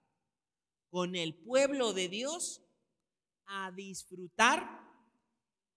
[0.90, 2.62] con el pueblo de Dios
[3.46, 4.86] a disfrutar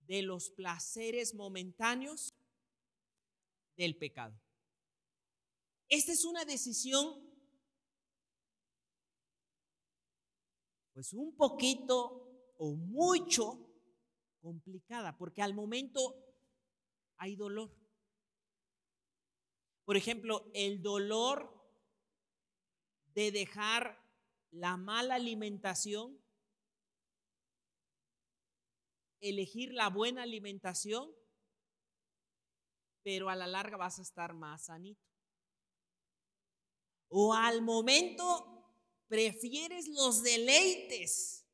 [0.07, 2.35] de los placeres momentáneos
[3.77, 4.39] del pecado.
[5.89, 7.31] Esta es una decisión
[10.93, 13.71] pues un poquito o mucho
[14.41, 16.15] complicada, porque al momento
[17.17, 17.75] hay dolor.
[19.85, 21.53] Por ejemplo, el dolor
[23.15, 23.99] de dejar
[24.51, 26.21] la mala alimentación,
[29.21, 31.11] elegir la buena alimentación,
[33.03, 35.05] pero a la larga vas a estar más sanito.
[37.09, 38.61] O al momento
[39.09, 41.45] prefieres los deleites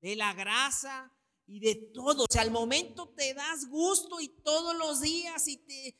[0.00, 1.12] de la grasa
[1.46, 2.24] y de todo.
[2.24, 5.96] O sea, al momento te das gusto y todos los días y te...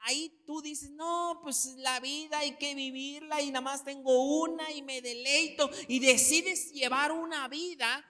[0.00, 4.70] Ahí tú dices, no, pues la vida hay que vivirla y nada más tengo una
[4.72, 8.04] y me deleito y decides llevar una vida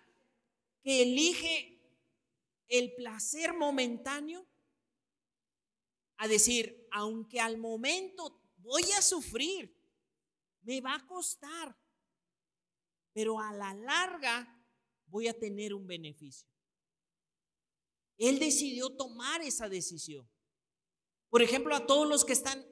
[0.83, 1.81] que elige
[2.69, 4.47] el placer momentáneo
[6.19, 9.77] a decir, aunque al momento voy a sufrir,
[10.63, 11.77] me va a costar,
[13.13, 14.65] pero a la larga
[15.07, 16.49] voy a tener un beneficio.
[18.17, 20.30] Él decidió tomar esa decisión.
[21.31, 22.67] Por ejemplo, a todos los que están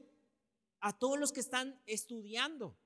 [0.81, 2.79] a todos los que están estudiando.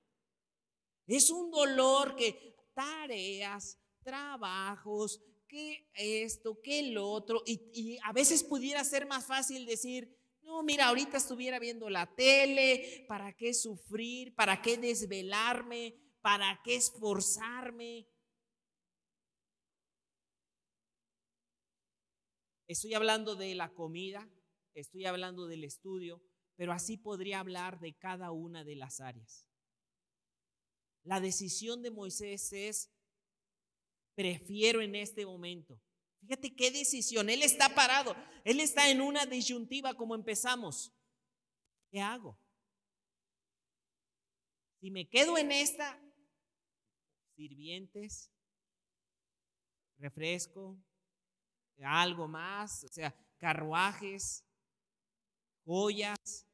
[1.06, 8.42] Es un dolor que tareas, trabajos, que esto, que lo otro, y, y, a veces
[8.44, 14.34] pudiera ser más fácil decir, no, mira, ahorita estuviera viendo la tele, ¿para qué sufrir?
[14.34, 15.94] ¿Para qué desvelarme?
[16.22, 18.08] ¿Para qué esforzarme?
[22.66, 24.26] Estoy hablando de la comida,
[24.80, 26.22] estoy hablando del estudio,
[26.56, 29.46] pero así podría hablar de cada una de las áreas.
[31.04, 32.90] La decisión de Moisés es,
[34.14, 35.80] prefiero en este momento.
[36.20, 37.28] Fíjate qué decisión.
[37.28, 38.14] Él está parado,
[38.44, 40.92] él está en una disyuntiva como empezamos.
[41.90, 42.38] ¿Qué hago?
[44.80, 46.00] Si me quedo en esta,
[47.34, 48.30] sirvientes,
[49.98, 50.78] refresco,
[51.84, 54.44] algo más, o sea, carruajes,
[55.64, 56.46] joyas,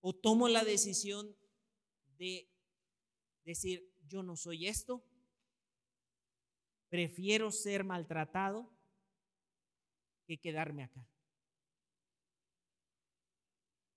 [0.00, 1.36] o tomo la decisión
[2.16, 2.50] de
[3.44, 5.04] decir, yo no soy esto,
[6.88, 8.70] prefiero ser maltratado
[10.26, 11.06] que quedarme acá.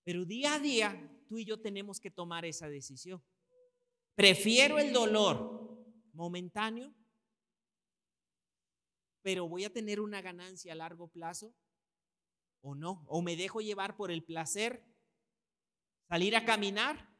[0.04, 3.24] Pero día a día tú y yo tenemos que tomar esa decisión.
[4.14, 6.94] Prefiero el dolor momentáneo
[9.24, 11.54] pero voy a tener una ganancia a largo plazo
[12.64, 13.04] o no.
[13.06, 14.82] O me dejo llevar por el placer,
[16.08, 17.14] salir a caminar,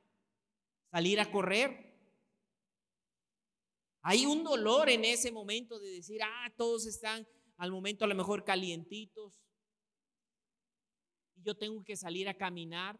[0.90, 1.94] salir a correr.
[4.00, 7.26] Hay un dolor en ese momento de decir, ah, todos están
[7.58, 9.34] al momento a lo mejor calientitos.
[11.36, 12.98] Y yo tengo que salir a caminar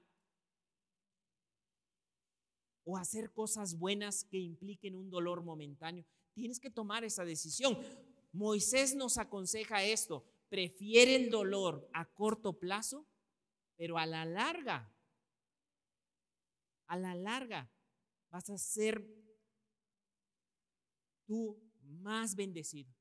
[2.85, 6.05] o hacer cosas buenas que impliquen un dolor momentáneo.
[6.35, 7.79] Tienes que tomar esa decisión.
[8.33, 13.07] Moisés nos aconseja esto, prefiere el dolor a corto plazo,
[13.77, 14.93] pero a la larga,
[16.87, 17.71] a la larga
[18.31, 19.05] vas a ser
[21.27, 22.93] tú más bendecido.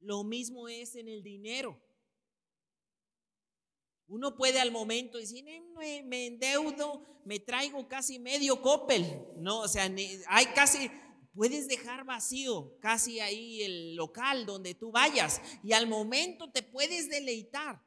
[0.00, 1.80] Lo mismo es en el dinero.
[4.06, 9.04] Uno puede al momento decir, me, me endeudo, me traigo casi medio copel.
[9.36, 9.84] No, o sea,
[10.26, 10.90] hay casi,
[11.32, 17.08] puedes dejar vacío casi ahí el local donde tú vayas y al momento te puedes
[17.08, 17.82] deleitar,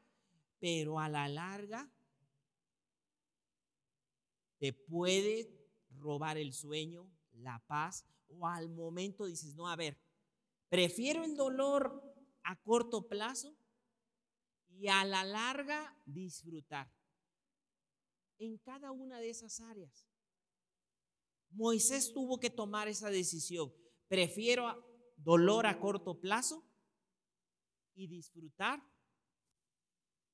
[0.60, 1.92] pero a la larga
[4.60, 5.50] te puede
[6.00, 9.98] robar el sueño, la paz, o al momento dices, no, a ver,
[10.70, 12.02] prefiero el dolor
[12.44, 13.56] a corto plazo
[14.70, 16.92] y a la larga disfrutar
[18.40, 20.08] en cada una de esas áreas.
[21.54, 23.74] Moisés tuvo que tomar esa decisión.
[24.08, 24.84] Prefiero
[25.18, 26.68] dolor a corto plazo
[27.96, 28.82] y disfrutar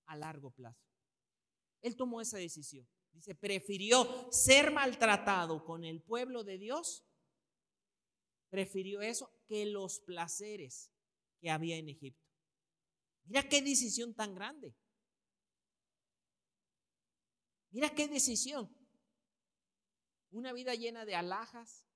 [0.05, 0.89] a largo plazo.
[1.81, 2.87] Él tomó esa decisión.
[3.11, 7.05] Dice, prefirió ser maltratado con el pueblo de Dios,
[8.49, 10.91] prefirió eso que los placeres
[11.39, 12.23] que había en Egipto.
[13.25, 14.75] Mira qué decisión tan grande.
[17.71, 18.75] Mira qué decisión.
[20.31, 21.87] Una vida llena de alhajas,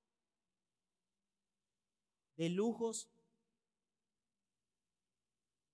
[2.36, 3.10] de lujos.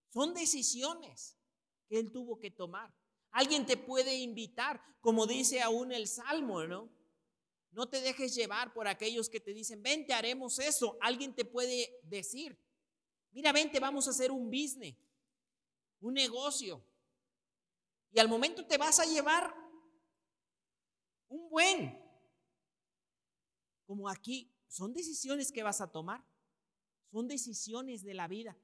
[0.10, 1.38] Son decisiones
[1.88, 2.93] que él tuvo que tomar.
[3.32, 6.89] Alguien te puede invitar, como dice aún el Salmo, ¿no?
[7.72, 10.97] No te dejes llevar por aquellos que te dicen, vente, haremos eso.
[11.01, 12.60] Alguien te puede decir,
[13.32, 14.95] mira, vente, vamos a hacer un business,
[15.99, 16.84] un negocio.
[18.12, 19.53] Y al momento te vas a llevar
[21.28, 21.99] un buen,
[23.89, 26.23] como aquí, son decisiones que vas a tomar.
[27.11, 28.55] Son decisiones de la vida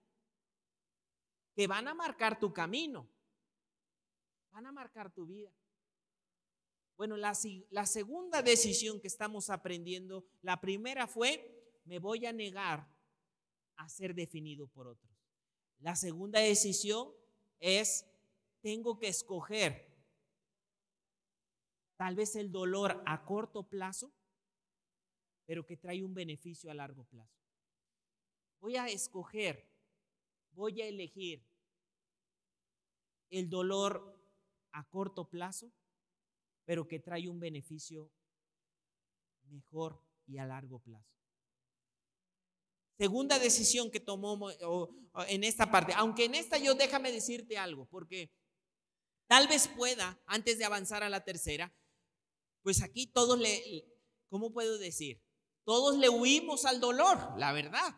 [1.55, 3.09] que van a marcar tu camino.
[4.51, 5.51] Van a marcar tu vida.
[6.95, 7.35] Bueno, la,
[7.71, 12.87] la, segunda decisión que estamos aprendiendo, la primera fue, me voy a negar
[13.77, 15.11] a ser definido por otros.
[15.79, 17.11] La segunda decisión
[17.59, 18.05] es,
[18.61, 19.91] tengo que escoger
[21.95, 24.13] tal vez el dolor a corto plazo,
[25.45, 27.39] pero que trae un beneficio a largo plazo.
[28.59, 29.69] Voy a escoger,
[30.51, 31.45] voy a elegir
[33.29, 34.19] el dolor
[34.71, 35.71] a corto plazo,
[36.65, 38.11] pero que trae un beneficio
[39.49, 41.15] mejor y a largo plazo.
[42.97, 44.49] Segunda decisión que tomó
[45.27, 48.31] en esta parte, aunque en esta yo déjame decirte algo, porque
[49.27, 51.75] tal vez pueda, antes de avanzar a la tercera,
[52.61, 53.85] pues aquí todos le,
[54.29, 55.21] ¿cómo puedo decir?
[55.65, 57.95] Todos le huimos al dolor, la verdad.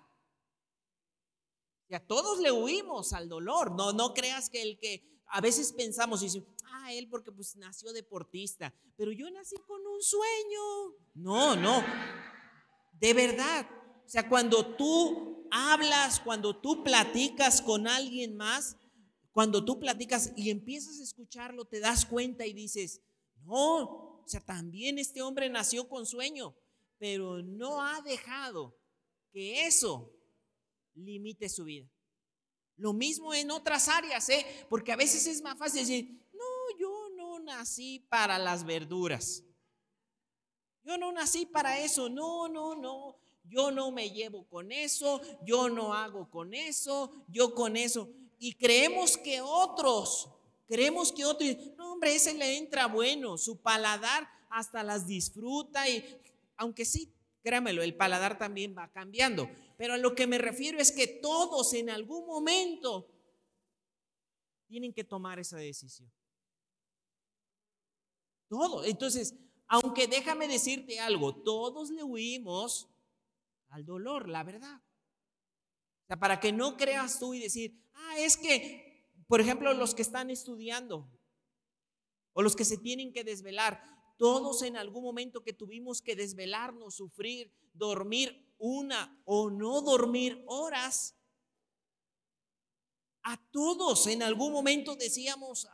[1.89, 3.72] Ya todos le huimos al dolor.
[3.72, 7.91] No, no creas que el que a veces pensamos y ah, él porque pues nació
[7.93, 10.95] deportista, pero yo nací con un sueño.
[11.13, 11.84] No, no.
[12.93, 13.68] De verdad.
[14.05, 18.78] O sea, cuando tú hablas, cuando tú platicas con alguien más,
[19.34, 23.01] cuando tú platicas y empiezas a escucharlo, te das cuenta y dices,
[23.43, 26.55] no, o sea, también este hombre nació con sueño,
[26.98, 28.78] pero no ha dejado
[29.32, 30.14] que eso
[30.93, 31.89] limite su vida.
[32.76, 34.45] Lo mismo en otras áreas, ¿eh?
[34.70, 39.43] Porque a veces es más fácil decir, no, yo no nací para las verduras.
[40.84, 43.18] Yo no nací para eso, no, no, no.
[43.43, 48.10] Yo no me llevo con eso, yo no hago con eso, yo con eso.
[48.38, 50.30] Y creemos que otros
[50.68, 56.04] Creemos que otro, no hombre, ese le entra bueno, su paladar hasta las disfruta y
[56.58, 59.49] aunque sí, créamelo, el paladar también va cambiando.
[59.78, 63.10] Pero a lo que me refiero es que todos en algún momento
[64.68, 66.12] tienen que tomar esa decisión.
[68.49, 68.84] Todo.
[68.84, 69.36] Entonces,
[69.68, 72.89] aunque déjame decirte algo, todos le huimos
[73.70, 74.82] al dolor, la verdad.
[76.20, 78.88] Para que no creas tú y decir, ah, es que
[79.28, 81.12] por ejemplo, los que están estudiando
[82.34, 83.82] o los que se tienen que desvelar,
[84.18, 91.15] todos en algún momento que tuvimos que desvelarnos, sufrir, dormir una o no dormir horas,
[93.24, 95.68] a todos en algún momento decíamos,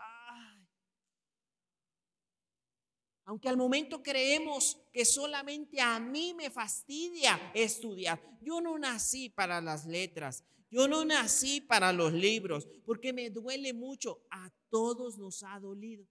[3.25, 9.61] aunque al momento creemos que solamente a mí me fastidia estudiar, yo no nací para
[9.61, 14.25] las letras, yo no nací para los libros porque me duele mucho.
[14.31, 16.07] A todos nos ha dolido.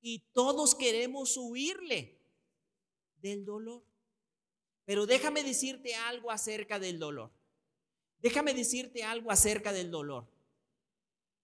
[0.00, 2.18] Y todos queremos huirle
[3.16, 3.84] del dolor.
[4.84, 7.30] Pero déjame decirte algo acerca del dolor.
[8.18, 10.28] Déjame decirte algo acerca del dolor.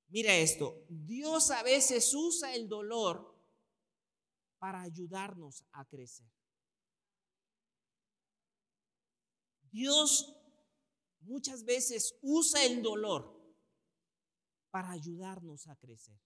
[0.08, 3.34] Mira esto, Dios a veces usa el dolor
[4.58, 6.30] para ayudarnos a crecer.
[9.70, 10.34] Dios
[11.20, 13.36] muchas veces usa el dolor
[14.70, 16.18] para ayudarnos a crecer.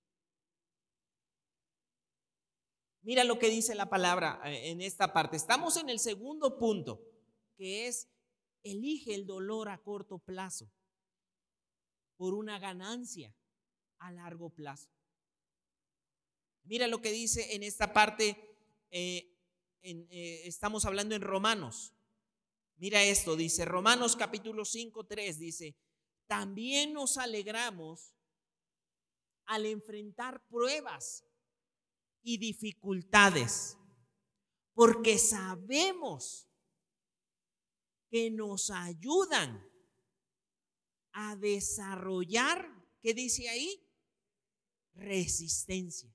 [3.03, 5.36] Mira lo que dice la palabra eh, en esta parte.
[5.36, 7.03] Estamos en el segundo punto,
[7.57, 8.09] que es
[8.62, 10.70] elige el dolor a corto plazo
[12.16, 13.34] por una ganancia
[13.98, 14.90] a largo plazo.
[16.64, 18.36] Mira lo que dice en esta parte,
[18.90, 19.34] eh,
[19.82, 21.94] eh, estamos hablando en Romanos.
[22.76, 25.74] Mira esto, dice Romanos capítulo 5, 3, dice,
[26.26, 28.14] también nos alegramos
[29.46, 31.24] al enfrentar pruebas
[32.23, 33.77] y dificultades,
[34.75, 36.49] porque sabemos
[38.11, 39.66] que nos ayudan
[41.12, 42.68] a desarrollar,
[43.01, 43.87] ¿qué dice ahí?
[44.95, 46.14] Resistencia.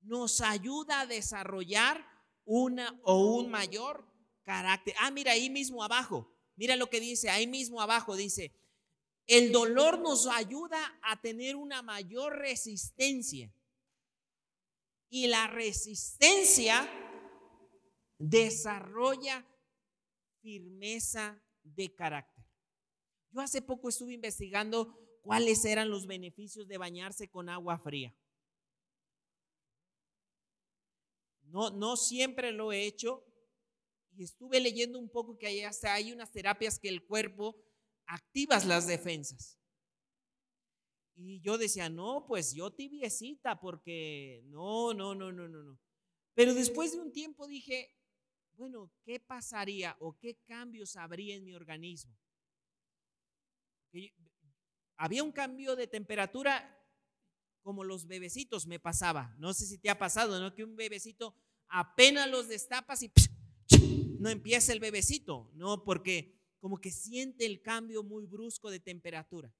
[0.00, 2.04] Nos ayuda a desarrollar
[2.44, 4.08] una o un mayor
[4.42, 4.94] carácter.
[4.98, 6.34] Ah, mira ahí mismo abajo.
[6.56, 8.52] Mira lo que dice, ahí mismo abajo dice,
[9.26, 13.52] el dolor nos ayuda a tener una mayor resistencia.
[15.08, 16.88] Y la resistencia
[18.18, 19.46] desarrolla
[20.40, 22.44] firmeza de carácter.
[23.30, 28.14] Yo hace poco estuve investigando cuáles eran los beneficios de bañarse con agua fría.
[31.42, 33.24] No, no siempre lo he hecho,
[34.18, 37.56] y estuve leyendo un poco que hay hay unas terapias que el cuerpo
[38.06, 39.58] activas las defensas.
[41.20, 45.78] Y yo decía, no, pues yo tibiecita, porque no, no, no, no, no, no.
[46.34, 47.92] Pero después de un tiempo dije,
[48.52, 52.16] bueno, ¿qué pasaría o qué cambios habría en mi organismo?
[54.96, 56.78] había un cambio de temperatura
[57.62, 59.34] como los bebecitos me pasaba.
[59.38, 60.54] No sé si te ha pasado, ¿no?
[60.54, 61.34] Que un bebecito
[61.68, 63.12] apenas los destapas y
[64.18, 65.84] no empieza el bebecito, ¿no?
[65.84, 69.52] Porque como que siente el cambio muy brusco de temperatura.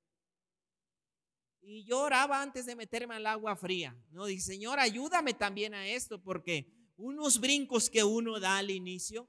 [1.60, 4.26] Y yo oraba antes de meterme al agua fría, ¿no?
[4.26, 9.28] Dije, Señor, ayúdame también a esto, porque unos brincos que uno da al inicio,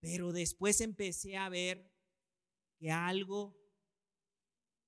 [0.00, 1.92] pero después empecé a ver
[2.78, 3.56] que algo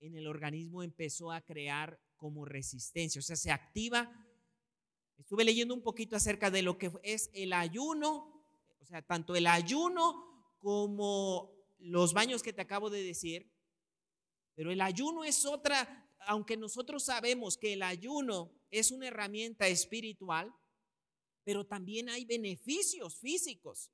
[0.01, 4.11] en el organismo empezó a crear como resistencia, o sea, se activa.
[5.17, 8.45] Estuve leyendo un poquito acerca de lo que es el ayuno,
[8.81, 10.25] o sea, tanto el ayuno
[10.59, 13.51] como los baños que te acabo de decir,
[14.59, 20.53] pero el ayuno es otra, aunque nosotros sabemos que el ayuno es una herramienta espiritual,
[21.45, 23.93] pero también hay beneficios físicos,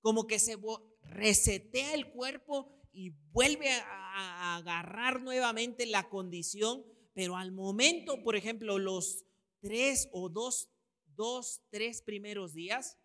[0.00, 0.58] como que se
[1.02, 6.84] resetea el cuerpo y vuelve a, agarrar nuevamente la condición,
[7.14, 9.24] pero al momento, por ejemplo, los
[9.60, 10.70] tres o dos,
[11.14, 12.98] dos tres primeros días,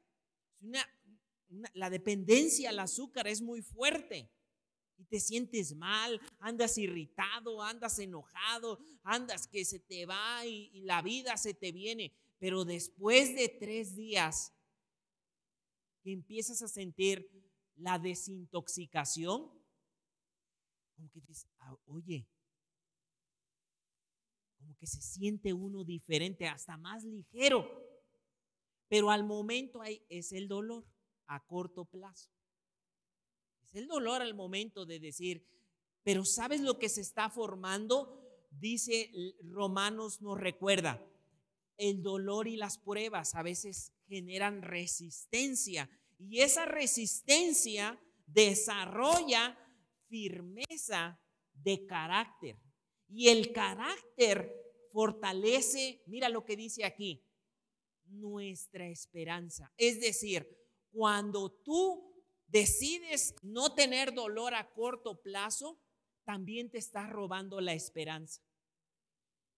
[1.76, 4.32] la dependencia al azúcar es muy fuerte
[4.98, 11.02] y te sientes mal, andas irritado, andas enojado, andas que se te va y, la
[11.02, 12.14] vida se te viene.
[12.40, 14.54] Pero después de tres días
[16.04, 17.30] empiezas a sentir
[17.76, 19.52] la desintoxicación,
[20.96, 22.28] como que dices, ah, oye,
[24.58, 27.86] como que se siente uno diferente, hasta más ligero.
[28.88, 30.88] Pero al momento es el dolor
[31.28, 32.37] a corto plazo.
[33.72, 35.46] El dolor al momento de decir,
[36.04, 38.24] pero ¿sabes lo que se está formando?
[38.50, 39.12] Dice
[39.44, 41.04] Romanos nos recuerda,
[41.78, 49.58] el dolor y las pruebas a veces generan resistencia y esa resistencia desarrolla
[50.08, 51.20] firmeza
[51.54, 52.58] de carácter.
[53.10, 54.54] Y el carácter
[54.92, 57.24] fortalece, mira lo que dice aquí,
[58.06, 59.72] nuestra esperanza.
[59.78, 60.48] Es decir,
[60.92, 62.07] cuando tú
[62.48, 65.80] decides no tener dolor a corto plazo,
[66.26, 68.42] también te estás robando la esperanza.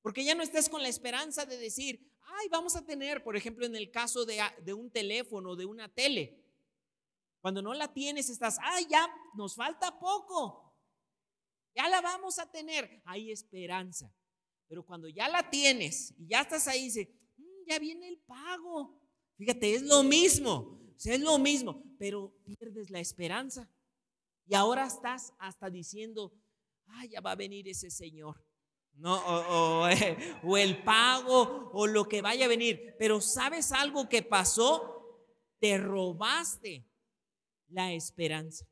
[0.01, 3.65] Porque ya no estás con la esperanza de decir, ay, vamos a tener, por ejemplo,
[3.65, 6.43] en el caso de, un teléfono, de una tele,
[7.41, 10.75] cuando no la tienes, estás, ay, ya nos falta poco.
[11.73, 13.01] Ya la vamos a tener.
[13.05, 14.13] Hay esperanza.
[14.67, 19.01] Pero cuando ya la tienes y ya estás ahí, dice, mm, ya viene el pago.
[19.37, 20.79] Fíjate, es lo mismo.
[21.05, 23.69] Es lo mismo, pero pierdes la esperanza.
[24.45, 26.33] Y ahora estás hasta diciendo,
[26.87, 28.43] ay, ya va a venir ese señor.
[28.93, 29.87] No, o,
[30.57, 32.95] el pago o lo que vaya a venir.
[32.99, 35.25] Pero ¿sabes algo que pasó?
[35.59, 36.85] Te robaste
[37.69, 38.67] la esperanza.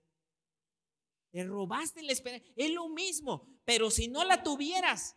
[1.32, 2.46] Te robaste la esperanza.
[2.56, 5.16] Es lo mismo, pero si no la tuvieras,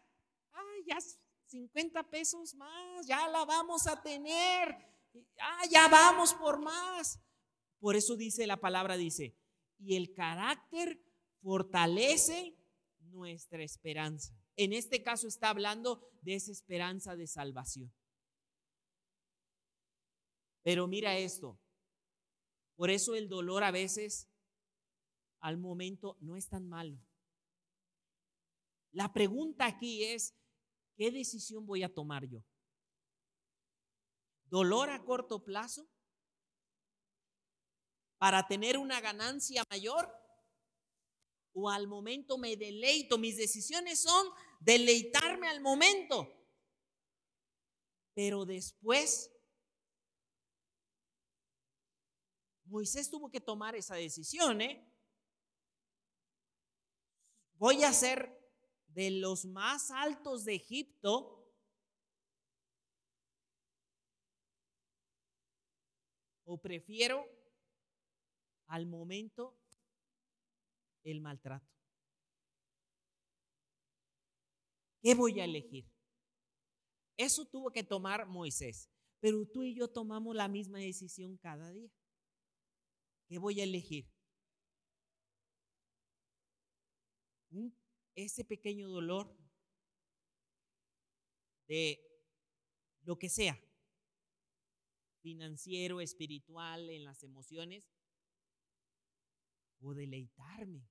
[0.53, 0.99] ay, ya
[1.47, 4.90] 50 pesos más, ya la vamos a tener.
[5.41, 7.21] Ah, ya vamos por más.
[7.79, 9.37] Por eso dice la palabra, dice,
[9.79, 11.03] y el carácter
[11.43, 12.57] fortalece
[12.99, 14.35] nuestra esperanza.
[14.57, 17.93] En este caso está hablando de esa esperanza de salvación.
[20.63, 21.59] Pero mira esto,
[22.77, 24.29] por eso el dolor a veces
[25.41, 26.99] al momento no es tan malo.
[28.93, 30.35] La pregunta aquí es,
[30.97, 32.45] ¿qué decisión voy a tomar yo?
[34.51, 35.89] ¿Dolor a corto plazo?
[38.19, 40.13] ¿Para tener una ganancia mayor?
[41.53, 43.17] ¿O al momento me deleito?
[43.17, 44.29] Mis decisiones son
[44.61, 46.29] deleitarme al momento.
[48.13, 49.31] Pero después
[52.65, 54.87] Moisés tuvo que tomar esa decisión, ¿eh?
[57.55, 58.37] Voy a ser
[58.89, 61.40] de los más altos de Egipto.
[66.53, 67.25] ¿O prefiero
[68.67, 69.57] al momento
[71.05, 71.71] el maltrato?
[75.01, 75.89] ¿Qué voy a elegir?
[77.17, 78.91] Eso tuvo que tomar Moisés,
[79.21, 81.93] pero tú y yo tomamos la misma decisión cada día.
[83.29, 84.11] ¿Qué voy a elegir?
[88.17, 89.37] ese pequeño dolor
[91.69, 92.01] de
[93.03, 93.59] lo que sea,
[95.21, 97.85] financiero, espiritual, en las emociones,
[99.81, 100.89] o deleitarme.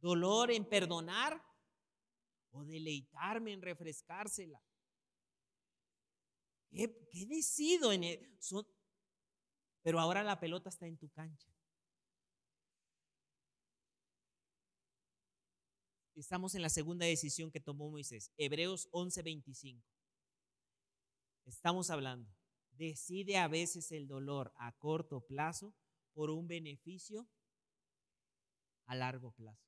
[0.00, 1.42] Dolor en perdonar
[2.50, 4.62] o deleitarme en refrescársela.
[6.70, 6.88] ¿Qué,
[7.26, 8.66] decido en el, son,
[9.82, 11.48] pero ahora la pelota está en tu cancha.
[16.14, 19.97] Estamos en la segunda decisión que tomó Moisés, Hebreos 11:25.
[21.48, 22.30] Estamos hablando,
[22.72, 25.74] decide a veces el dolor a corto plazo
[26.12, 27.26] por un beneficio
[28.84, 29.66] a largo plazo.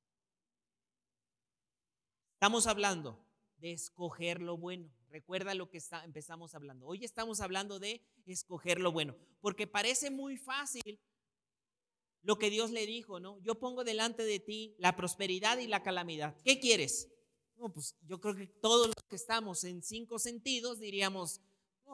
[2.35, 3.25] Estamos hablando
[3.57, 4.93] de escoger lo bueno.
[5.09, 6.87] Recuerda lo que está, empezamos hablando.
[6.87, 11.01] Hoy estamos hablando de escoger lo bueno, porque parece muy fácil
[12.23, 13.39] lo que Dios le dijo, ¿no?
[13.41, 16.37] Yo pongo delante de ti la prosperidad y la calamidad.
[16.45, 17.09] ¿Qué quieres?
[17.57, 21.41] Pues yo creo que todos los que estamos en cinco sentidos diríamos,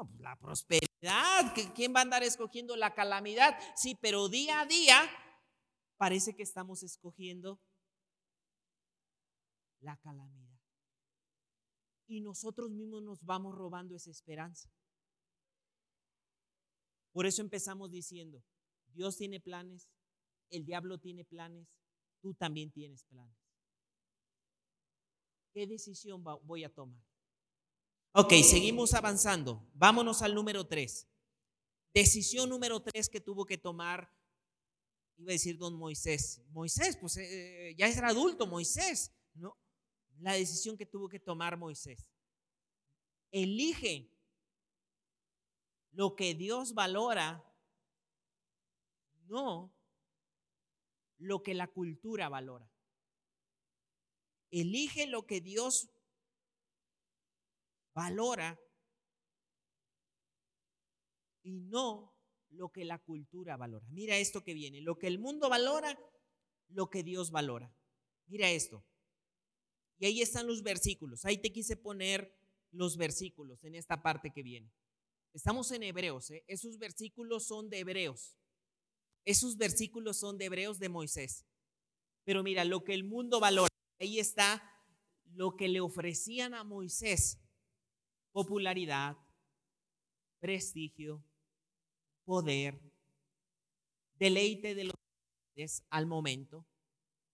[0.04, 3.58] pues la prosperidad, ¿quién va a andar escogiendo la calamidad?
[3.76, 5.00] Sí, pero día a día
[5.96, 7.60] parece que estamos escogiendo
[9.80, 10.46] la calamidad
[12.08, 14.70] y nosotros mismos nos vamos robando esa esperanza.
[17.12, 18.42] Por eso empezamos diciendo,
[18.88, 19.90] Dios tiene planes,
[20.50, 21.68] el diablo tiene planes,
[22.20, 23.36] tú también tienes planes.
[25.52, 27.02] ¿Qué decisión voy a tomar?
[28.18, 29.62] Ok, seguimos avanzando.
[29.74, 31.06] Vámonos al número tres.
[31.92, 34.10] Decisión número tres que tuvo que tomar,
[35.18, 36.40] iba a decir don Moisés.
[36.48, 39.58] Moisés, pues eh, ya es adulto, Moisés, ¿no?
[40.20, 42.08] la decisión que tuvo que tomar Moisés.
[43.32, 44.10] Elige
[45.92, 47.44] lo que Dios valora,
[49.26, 49.76] no
[51.18, 52.66] lo que la cultura valora.
[54.50, 55.90] Elige lo que Dios
[57.96, 58.60] valora
[61.42, 62.14] y no
[62.50, 63.86] lo que la cultura valora.
[63.88, 65.98] Mira esto que viene, lo que el mundo valora,
[66.68, 67.74] lo que Dios valora.
[68.26, 68.84] Mira esto.
[69.98, 71.24] Y ahí están los versículos.
[71.24, 72.38] Ahí te quise poner
[72.70, 74.70] los versículos en esta parte que viene.
[75.32, 76.30] Estamos en Hebreos.
[76.30, 76.44] ¿eh?
[76.48, 78.36] Esos versículos son de Hebreos.
[79.24, 81.46] Esos versículos son de Hebreos de Moisés.
[82.24, 84.62] Pero mira, lo que el mundo valora, ahí está
[85.32, 87.38] lo que le ofrecían a Moisés.
[88.36, 89.16] Popularidad,
[90.40, 91.24] prestigio,
[92.26, 92.78] poder,
[94.18, 94.94] deleite de los
[95.88, 96.66] al momento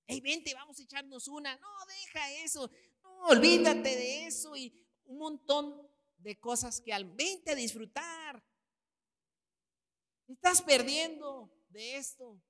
[0.06, 1.56] hey, vente, vamos a echarnos una.
[1.56, 2.70] No, deja eso.
[3.02, 4.72] No, olvídate de eso y
[5.04, 5.88] un montón
[6.18, 8.44] de cosas que al vente a disfrutar.
[10.28, 12.40] Estás perdiendo de esto.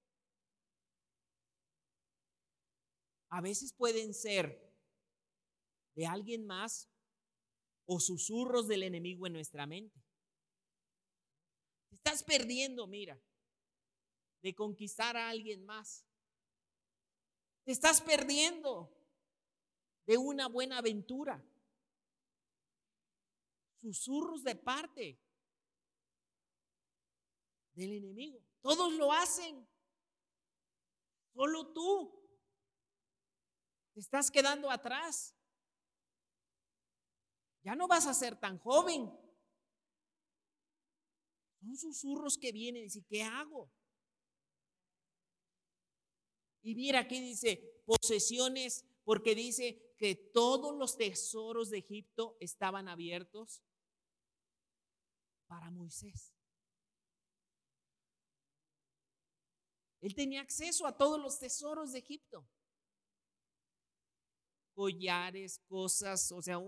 [3.28, 4.60] A veces pueden ser
[5.94, 6.91] de alguien más
[7.86, 10.02] o susurros del enemigo en nuestra mente.
[11.90, 13.20] Estás perdiendo, mira,
[14.42, 16.04] de conquistar a alguien más.
[17.64, 18.90] Te estás perdiendo
[20.06, 21.44] de una buena aventura.
[23.80, 25.20] Susurros de parte
[27.74, 28.42] del enemigo.
[28.60, 29.66] Todos lo hacen.
[31.34, 32.20] Solo tú.
[33.94, 35.34] Te estás quedando atrás.
[37.62, 39.10] Ya no vas a ser tan joven.
[41.60, 43.70] Son susurros que vienen y dicen, ¿qué hago?
[46.62, 53.62] Y mira aquí dice posesiones, porque dice que todos los tesoros de Egipto estaban abiertos
[55.46, 56.32] para Moisés.
[60.00, 62.44] Él tenía acceso a todos los tesoros de Egipto.
[64.74, 66.58] Collares, cosas, o sea,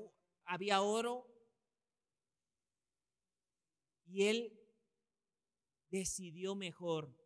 [0.45, 1.30] había oro.
[4.07, 4.61] Y él
[5.90, 7.16] decidió mejor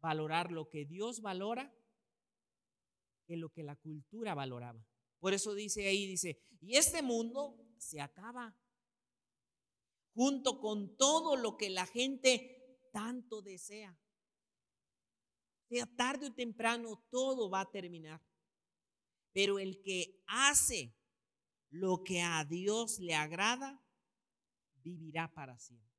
[0.00, 1.74] valorar lo que Dios valora
[3.26, 4.86] que lo que la cultura valoraba.
[5.18, 8.54] Por eso dice ahí, dice, y este mundo se acaba
[10.12, 13.98] junto con todo lo que la gente tanto desea.
[15.68, 18.20] Sea tarde o temprano, todo va a terminar.
[19.32, 20.94] Pero el que hace
[21.74, 23.82] lo que a Dios le agrada,
[24.82, 25.92] vivirá para siempre.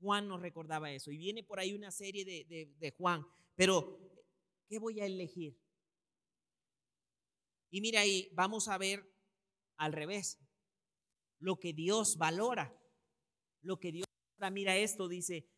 [0.00, 1.10] Juan nos recordaba eso.
[1.10, 3.26] Y viene por ahí una serie de, de Juan.
[3.54, 4.06] Pero
[4.68, 5.56] ¿Qué voy a elegir?
[7.70, 9.08] Y mira ahí, vamos a ver
[9.76, 10.40] al revés.
[11.38, 12.76] Lo que Dios valora.
[13.62, 14.06] Lo que Dios
[14.38, 14.50] valora.
[14.50, 15.48] Mira esto, dice,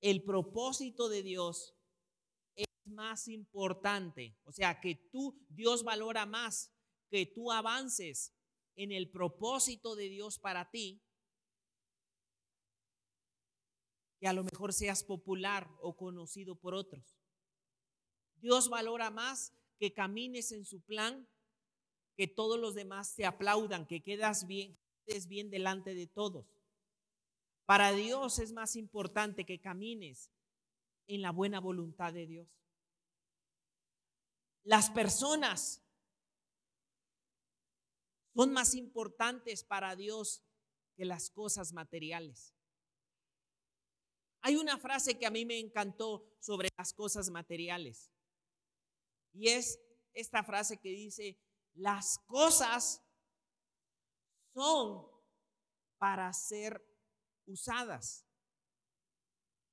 [0.00, 1.74] el propósito de Dios
[2.94, 4.36] más importante.
[4.44, 6.72] O sea, que tú, Dios valora más
[7.10, 8.34] que tú avances
[8.76, 11.02] en el propósito de Dios para ti,
[14.18, 17.18] que a lo mejor seas popular o conocido por otros.
[18.36, 21.28] Dios valora más que camines en su plan,
[22.16, 26.46] que todos los demás te aplaudan, que quedas bien, es bien delante de todos.
[27.66, 30.30] Para Dios es más importante que camines
[31.06, 32.48] en la buena voluntad de Dios.
[34.64, 35.82] Las personas
[38.34, 40.42] son más importantes para Dios
[40.96, 42.54] que las cosas materiales.
[44.40, 48.10] Hay una frase que a mí me encantó sobre las cosas materiales.
[49.32, 49.80] Y es
[50.12, 51.38] esta frase que dice,
[51.74, 53.02] las cosas
[54.52, 55.06] son
[55.98, 56.84] para ser
[57.46, 58.26] usadas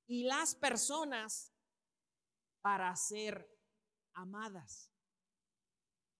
[0.06, 1.52] y las personas
[2.62, 3.48] para ser
[4.14, 4.90] amadas.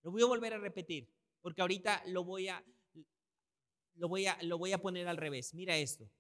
[0.03, 2.65] Lo voy a volver a repetir, porque ahorita lo voy a
[3.95, 5.55] lo voy a lo voy a poner al revés.
[5.55, 6.11] Mira esto.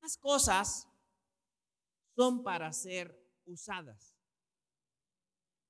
[0.00, 0.88] Las cosas
[2.16, 4.16] son para ser usadas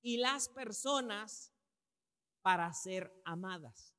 [0.02, 1.52] y las personas
[2.42, 3.94] para ser amadas.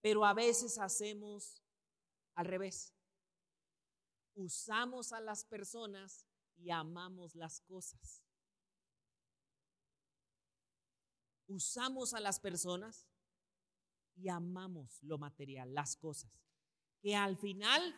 [0.00, 1.60] Pero a veces hacemos
[2.34, 2.94] al revés.
[4.34, 6.26] Usamos a las personas
[6.56, 8.22] y amamos las cosas.
[11.48, 13.08] Usamos a las personas
[14.14, 16.30] y amamos lo material, las cosas.
[17.00, 17.94] Que al final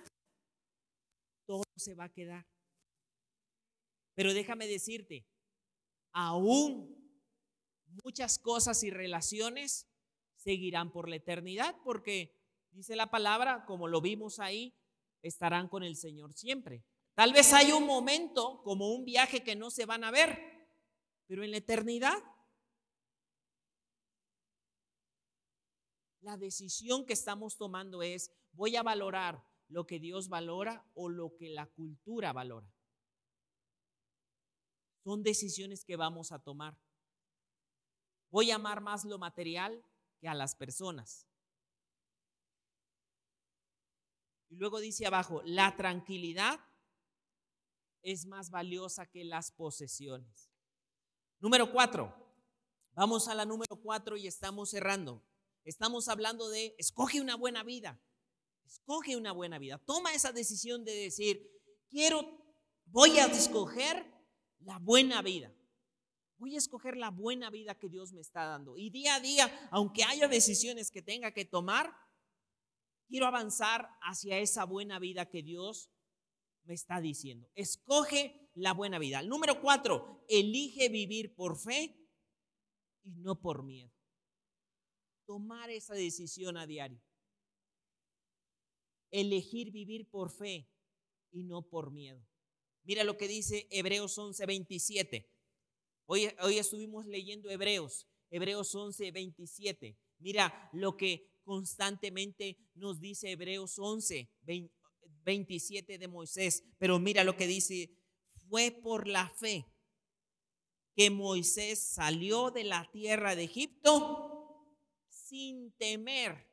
[1.47, 2.47] todo se va a quedar.
[4.15, 5.27] Pero déjame decirte,
[6.13, 6.97] aún
[8.05, 9.89] muchas cosas y relaciones
[10.37, 12.39] seguirán por la eternidad, porque
[12.71, 14.75] dice la palabra, como lo vimos ahí,
[15.23, 16.85] estarán con el Señor siempre.
[17.15, 20.39] Tal vez hay un momento, como un viaje que no se van a ver,
[21.27, 22.19] pero en la eternidad,
[26.21, 31.37] la decisión que estamos tomando es, voy a valorar lo que Dios valora o lo
[31.37, 32.73] que la cultura valora.
[35.05, 36.77] Son decisiones que vamos a tomar.
[38.31, 39.83] Voy a amar más lo material
[40.21, 41.27] que a las personas.
[44.51, 46.61] Y luego dice abajo, la tranquilidad
[48.03, 50.51] es más valiosa que las posesiones.
[51.39, 52.15] Número cuatro.
[52.93, 55.23] Vamos a la número cuatro y estamos cerrando.
[55.65, 58.01] Estamos hablando de escoge una buena vida.
[58.65, 59.79] Escoge una buena vida.
[59.79, 61.51] Toma esa decisión de decir,
[61.89, 62.23] quiero,
[62.87, 64.07] voy a escoger
[64.61, 65.55] la buena vida.
[66.39, 68.77] Voy a escoger la buena vida que Dios me está dando.
[68.79, 71.95] Y día a día, aunque haya decisiones que tenga que tomar,
[73.09, 75.91] quiero avanzar hacia esa buena vida que Dios
[76.65, 77.51] me está diciendo.
[77.55, 79.23] Escoge la buena vida.
[79.23, 81.99] Número cuatro, elige vivir por fe
[83.03, 83.93] y no por miedo.
[85.31, 87.01] Tomar esa decisión a diario.
[89.13, 90.69] Elegir vivir por fe
[91.31, 92.21] y no por miedo.
[92.83, 95.31] Mira lo que dice Hebreos 11, 27.
[96.07, 99.97] Hoy, hoy estuvimos leyendo Hebreos, Hebreos 11, 27.
[100.19, 104.29] Mira lo que constantemente nos dice Hebreos 11,
[105.23, 106.65] 27 de Moisés.
[106.77, 107.97] Pero mira lo que dice,
[108.49, 109.65] fue por la fe
[110.97, 114.30] que Moisés salió de la tierra de Egipto
[115.31, 116.47] sin temer.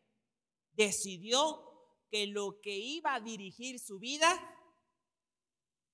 [0.74, 1.64] Decidió
[2.10, 4.30] que lo que iba a dirigir su vida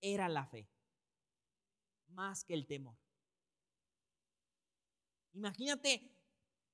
[0.02, 0.70] era la fe,
[2.10, 2.98] más que el temor.
[5.32, 6.14] Imagínate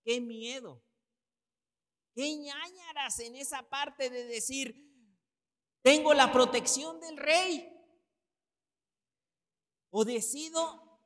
[0.03, 0.83] qué miedo,
[2.15, 4.89] qué ñañaras en esa parte de decir,
[5.83, 7.75] tengo la protección del rey.
[9.91, 10.99] O decido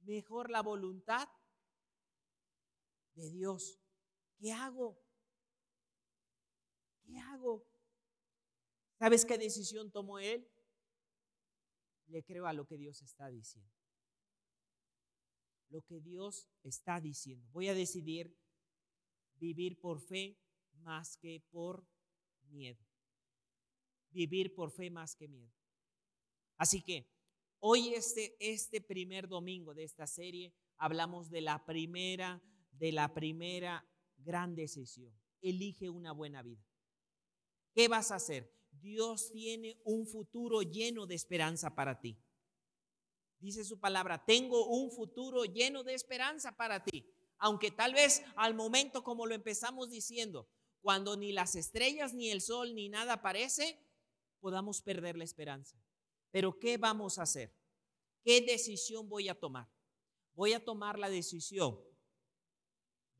[0.00, 1.28] mejor la voluntad
[3.14, 3.81] de Dios.
[4.42, 5.00] ¿Qué hago?
[7.04, 7.64] ¿Qué hago?
[8.98, 10.52] ¿Sabes qué decisión tomó él?
[12.08, 13.72] le creo a lo que Dios está diciendo.
[15.70, 17.48] Lo que Dios está diciendo.
[17.52, 18.36] Voy a decidir
[19.36, 20.38] vivir por fe
[20.82, 21.86] más que por
[22.50, 22.84] miedo.
[24.10, 25.54] Vivir por fe más que miedo.
[26.58, 27.08] Así que
[27.60, 33.86] hoy este, este primer domingo de esta serie hablamos de la primera, de la primera
[34.22, 35.12] gran decisión.
[35.40, 36.64] Elige una buena vida.
[37.74, 38.52] ¿Qué vas a hacer?
[38.70, 42.18] Dios tiene un futuro lleno de esperanza para ti.
[43.38, 47.04] Dice su palabra, tengo un futuro lleno de esperanza para ti.
[47.38, 50.48] Aunque tal vez al momento, como lo empezamos diciendo,
[50.80, 53.80] cuando ni las estrellas, ni el sol, ni nada aparece,
[54.40, 55.76] podamos perder la esperanza.
[56.30, 57.52] Pero ¿qué vamos a hacer?
[58.22, 59.68] ¿Qué decisión voy a tomar?
[60.34, 61.78] Voy a tomar la decisión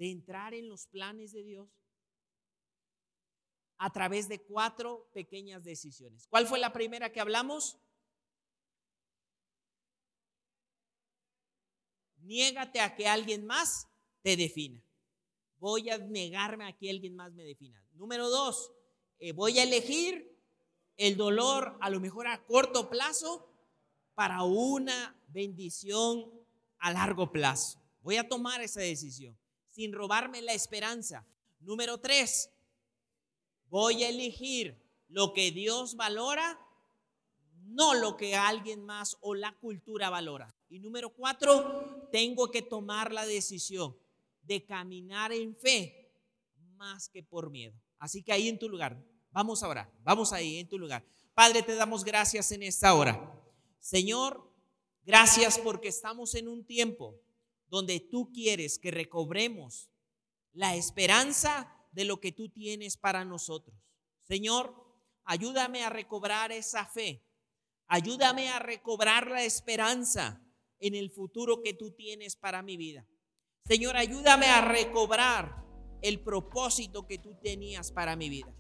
[0.03, 1.68] de entrar en los planes de Dios
[3.78, 6.26] a través de cuatro pequeñas decisiones.
[6.26, 7.78] ¿Cuál fue la primera que hablamos?
[12.16, 13.86] Niégate a que alguien más
[14.22, 14.82] te defina.
[15.59, 17.80] voy a negarme a que alguien más me defina.
[17.92, 18.72] Número dos,
[19.20, 20.36] eh, voy a elegir
[20.96, 23.48] el dolor a lo mejor a corto plazo
[24.14, 26.28] para una bendición
[26.78, 27.80] a largo plazo.
[28.00, 29.40] Voy a tomar esa decisión
[29.73, 31.27] sin robarme la esperanza.
[31.61, 32.51] Número tres,
[33.68, 36.61] voy a elegir lo que Dios valora,
[37.64, 40.55] no lo que alguien más o la cultura valora.
[40.68, 43.97] Y número cuatro, tengo que tomar la decisión
[44.43, 46.12] de caminar en fe
[46.77, 47.75] más que por miedo.
[47.99, 51.05] Así que ahí en tu lugar, vamos a orar, vamos ahí en tu lugar.
[51.33, 53.43] Padre, te damos gracias en esta hora.
[53.81, 54.53] Señor,
[55.05, 57.18] gracias porque estamos en un tiempo
[57.73, 59.91] donde tú quieres que recobremos
[60.53, 63.75] la esperanza de lo que tú tienes para nosotros.
[64.29, 64.77] Señor,
[65.25, 67.25] ayúdame a recobrar esa fe.
[67.87, 70.45] Ayúdame a recobrar la esperanza
[70.81, 73.09] en el futuro que tú tienes para mi vida.
[73.64, 75.64] Señor, ayúdame a recobrar
[76.03, 78.55] el propósito que tú tenías para mi vida.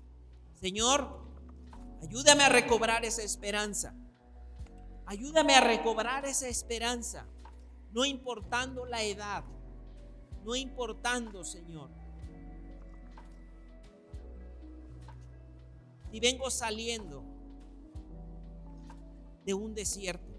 [0.58, 1.20] Señor,
[2.02, 3.94] ayúdame a recobrar esa esperanza.
[5.04, 7.28] Ayúdame a recobrar esa esperanza
[7.92, 9.44] no importando la edad,
[10.44, 11.90] no importando, Señor.
[16.10, 17.22] Si vengo saliendo
[19.44, 20.32] de un desierto,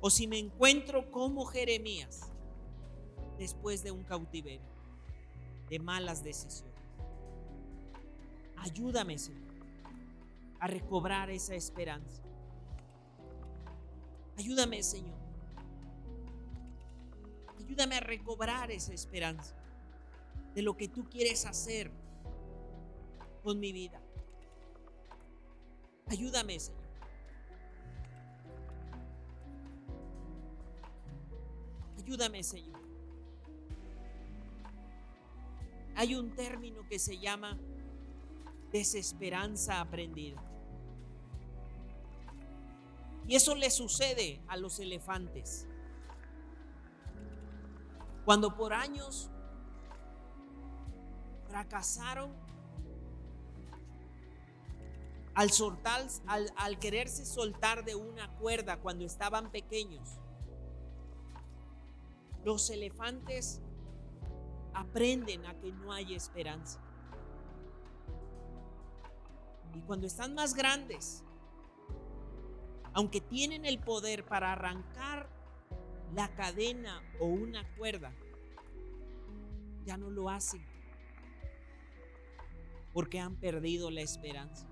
[0.00, 2.32] o si me encuentro como Jeremías
[3.38, 4.72] después de un cautiverio,
[5.70, 6.74] de malas decisiones.
[8.56, 9.54] Ayúdame, Señor,
[10.60, 12.22] a recobrar esa esperanza.
[14.36, 15.21] Ayúdame, Señor,
[17.64, 19.54] Ayúdame a recobrar esa esperanza
[20.54, 21.90] de lo que tú quieres hacer
[23.42, 24.00] con mi vida.
[26.08, 26.82] Ayúdame, Señor.
[31.98, 32.80] Ayúdame, Señor.
[35.94, 37.58] Hay un término que se llama
[38.72, 40.42] desesperanza aprendida.
[43.28, 45.68] Y eso le sucede a los elefantes.
[48.24, 49.30] Cuando por años
[51.48, 52.32] fracasaron
[55.34, 60.20] al soltar, al, al, quererse soltar de una cuerda cuando estaban pequeños,
[62.44, 63.60] los elefantes
[64.74, 66.80] aprenden a que no hay esperanza.
[69.74, 71.24] Y cuando están más grandes,
[72.92, 75.28] aunque tienen el poder para arrancar
[76.14, 78.12] la cadena o una cuerda,
[79.84, 80.64] ya no lo hacen
[82.92, 84.66] porque han perdido la esperanza.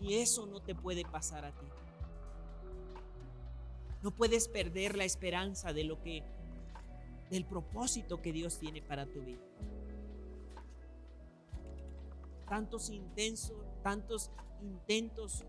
[0.00, 1.66] Y eso no te puede pasar a ti.
[4.02, 6.24] No puedes perder la esperanza de lo que
[7.30, 9.42] del propósito que Dios tiene para tu vida.
[12.48, 15.44] Tantos intensos, tantos intentos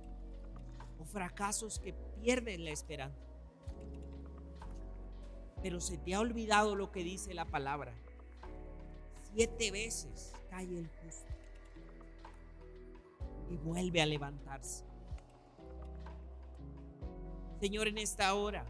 [1.00, 3.26] o fracasos que pierden la esperanza.
[5.62, 7.94] Pero se te ha olvidado lo que dice la palabra.
[9.34, 11.34] Siete veces cae el justo
[13.50, 14.84] y vuelve a levantarse.
[17.60, 18.66] Señor, en esta hora,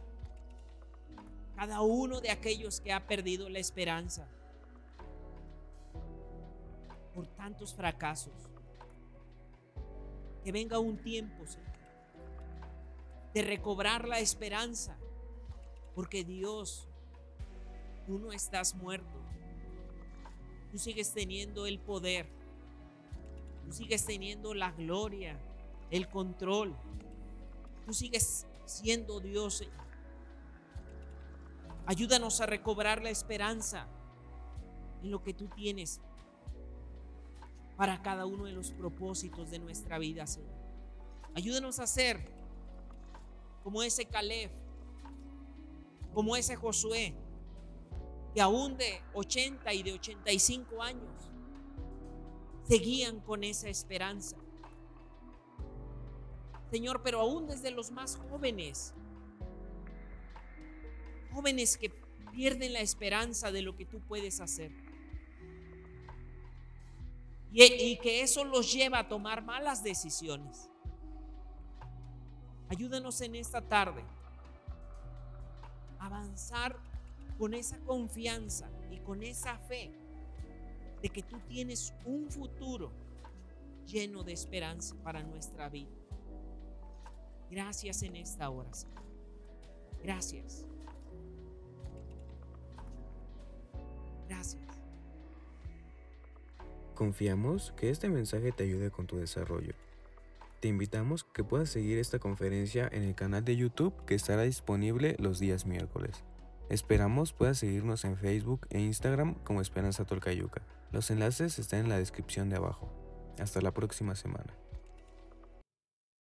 [1.56, 4.28] cada uno de aquellos que ha perdido la esperanza
[7.14, 8.34] por tantos fracasos,
[10.44, 11.75] que venga un tiempo, Señor,
[13.36, 14.98] de recobrar la esperanza,
[15.94, 16.88] porque Dios,
[18.08, 19.20] tú no estás muerto,
[20.72, 22.30] tú sigues teniendo el poder,
[23.66, 25.38] tú sigues teniendo la gloria,
[25.92, 26.74] el control,
[27.86, 29.64] tú sigues siendo Dios,
[31.88, 33.86] Ayúdanos a recobrar la esperanza
[35.04, 36.02] en lo que tú tienes
[37.78, 40.56] para cada uno de los propósitos de nuestra vida, Señor.
[41.36, 42.35] Ayúdanos a hacer
[43.66, 44.52] como ese Caleb,
[46.14, 47.16] como ese Josué,
[48.36, 51.32] que aún de 80 y de 85 años
[52.68, 54.38] seguían con esa esperanza.
[56.70, 58.94] Señor, pero aún desde los más jóvenes,
[61.34, 61.90] jóvenes que
[62.34, 64.72] pierden la esperanza de lo que tú puedes hacer.
[67.52, 70.70] Y, y que eso los lleva a tomar malas decisiones.
[72.70, 74.04] Ayúdanos en esta tarde
[76.00, 76.78] a avanzar
[77.38, 79.92] con esa confianza y con esa fe
[81.02, 82.92] de que tú tienes un futuro
[83.86, 85.92] lleno de esperanza para nuestra vida.
[87.52, 89.04] Gracias en esta hora, Señor.
[90.02, 90.66] Gracias.
[94.28, 94.64] Gracias.
[96.96, 99.74] Confiamos que este mensaje te ayude con tu desarrollo.
[100.66, 105.16] Te invitamos que puedas seguir esta conferencia en el canal de YouTube que estará disponible
[105.20, 106.24] los días miércoles.
[106.72, 110.64] Esperamos puedas seguirnos en Facebook e Instagram como Esperanza Tolcayuca.
[110.92, 112.92] Los enlaces están en la descripción de abajo.
[113.38, 114.56] Hasta la próxima semana.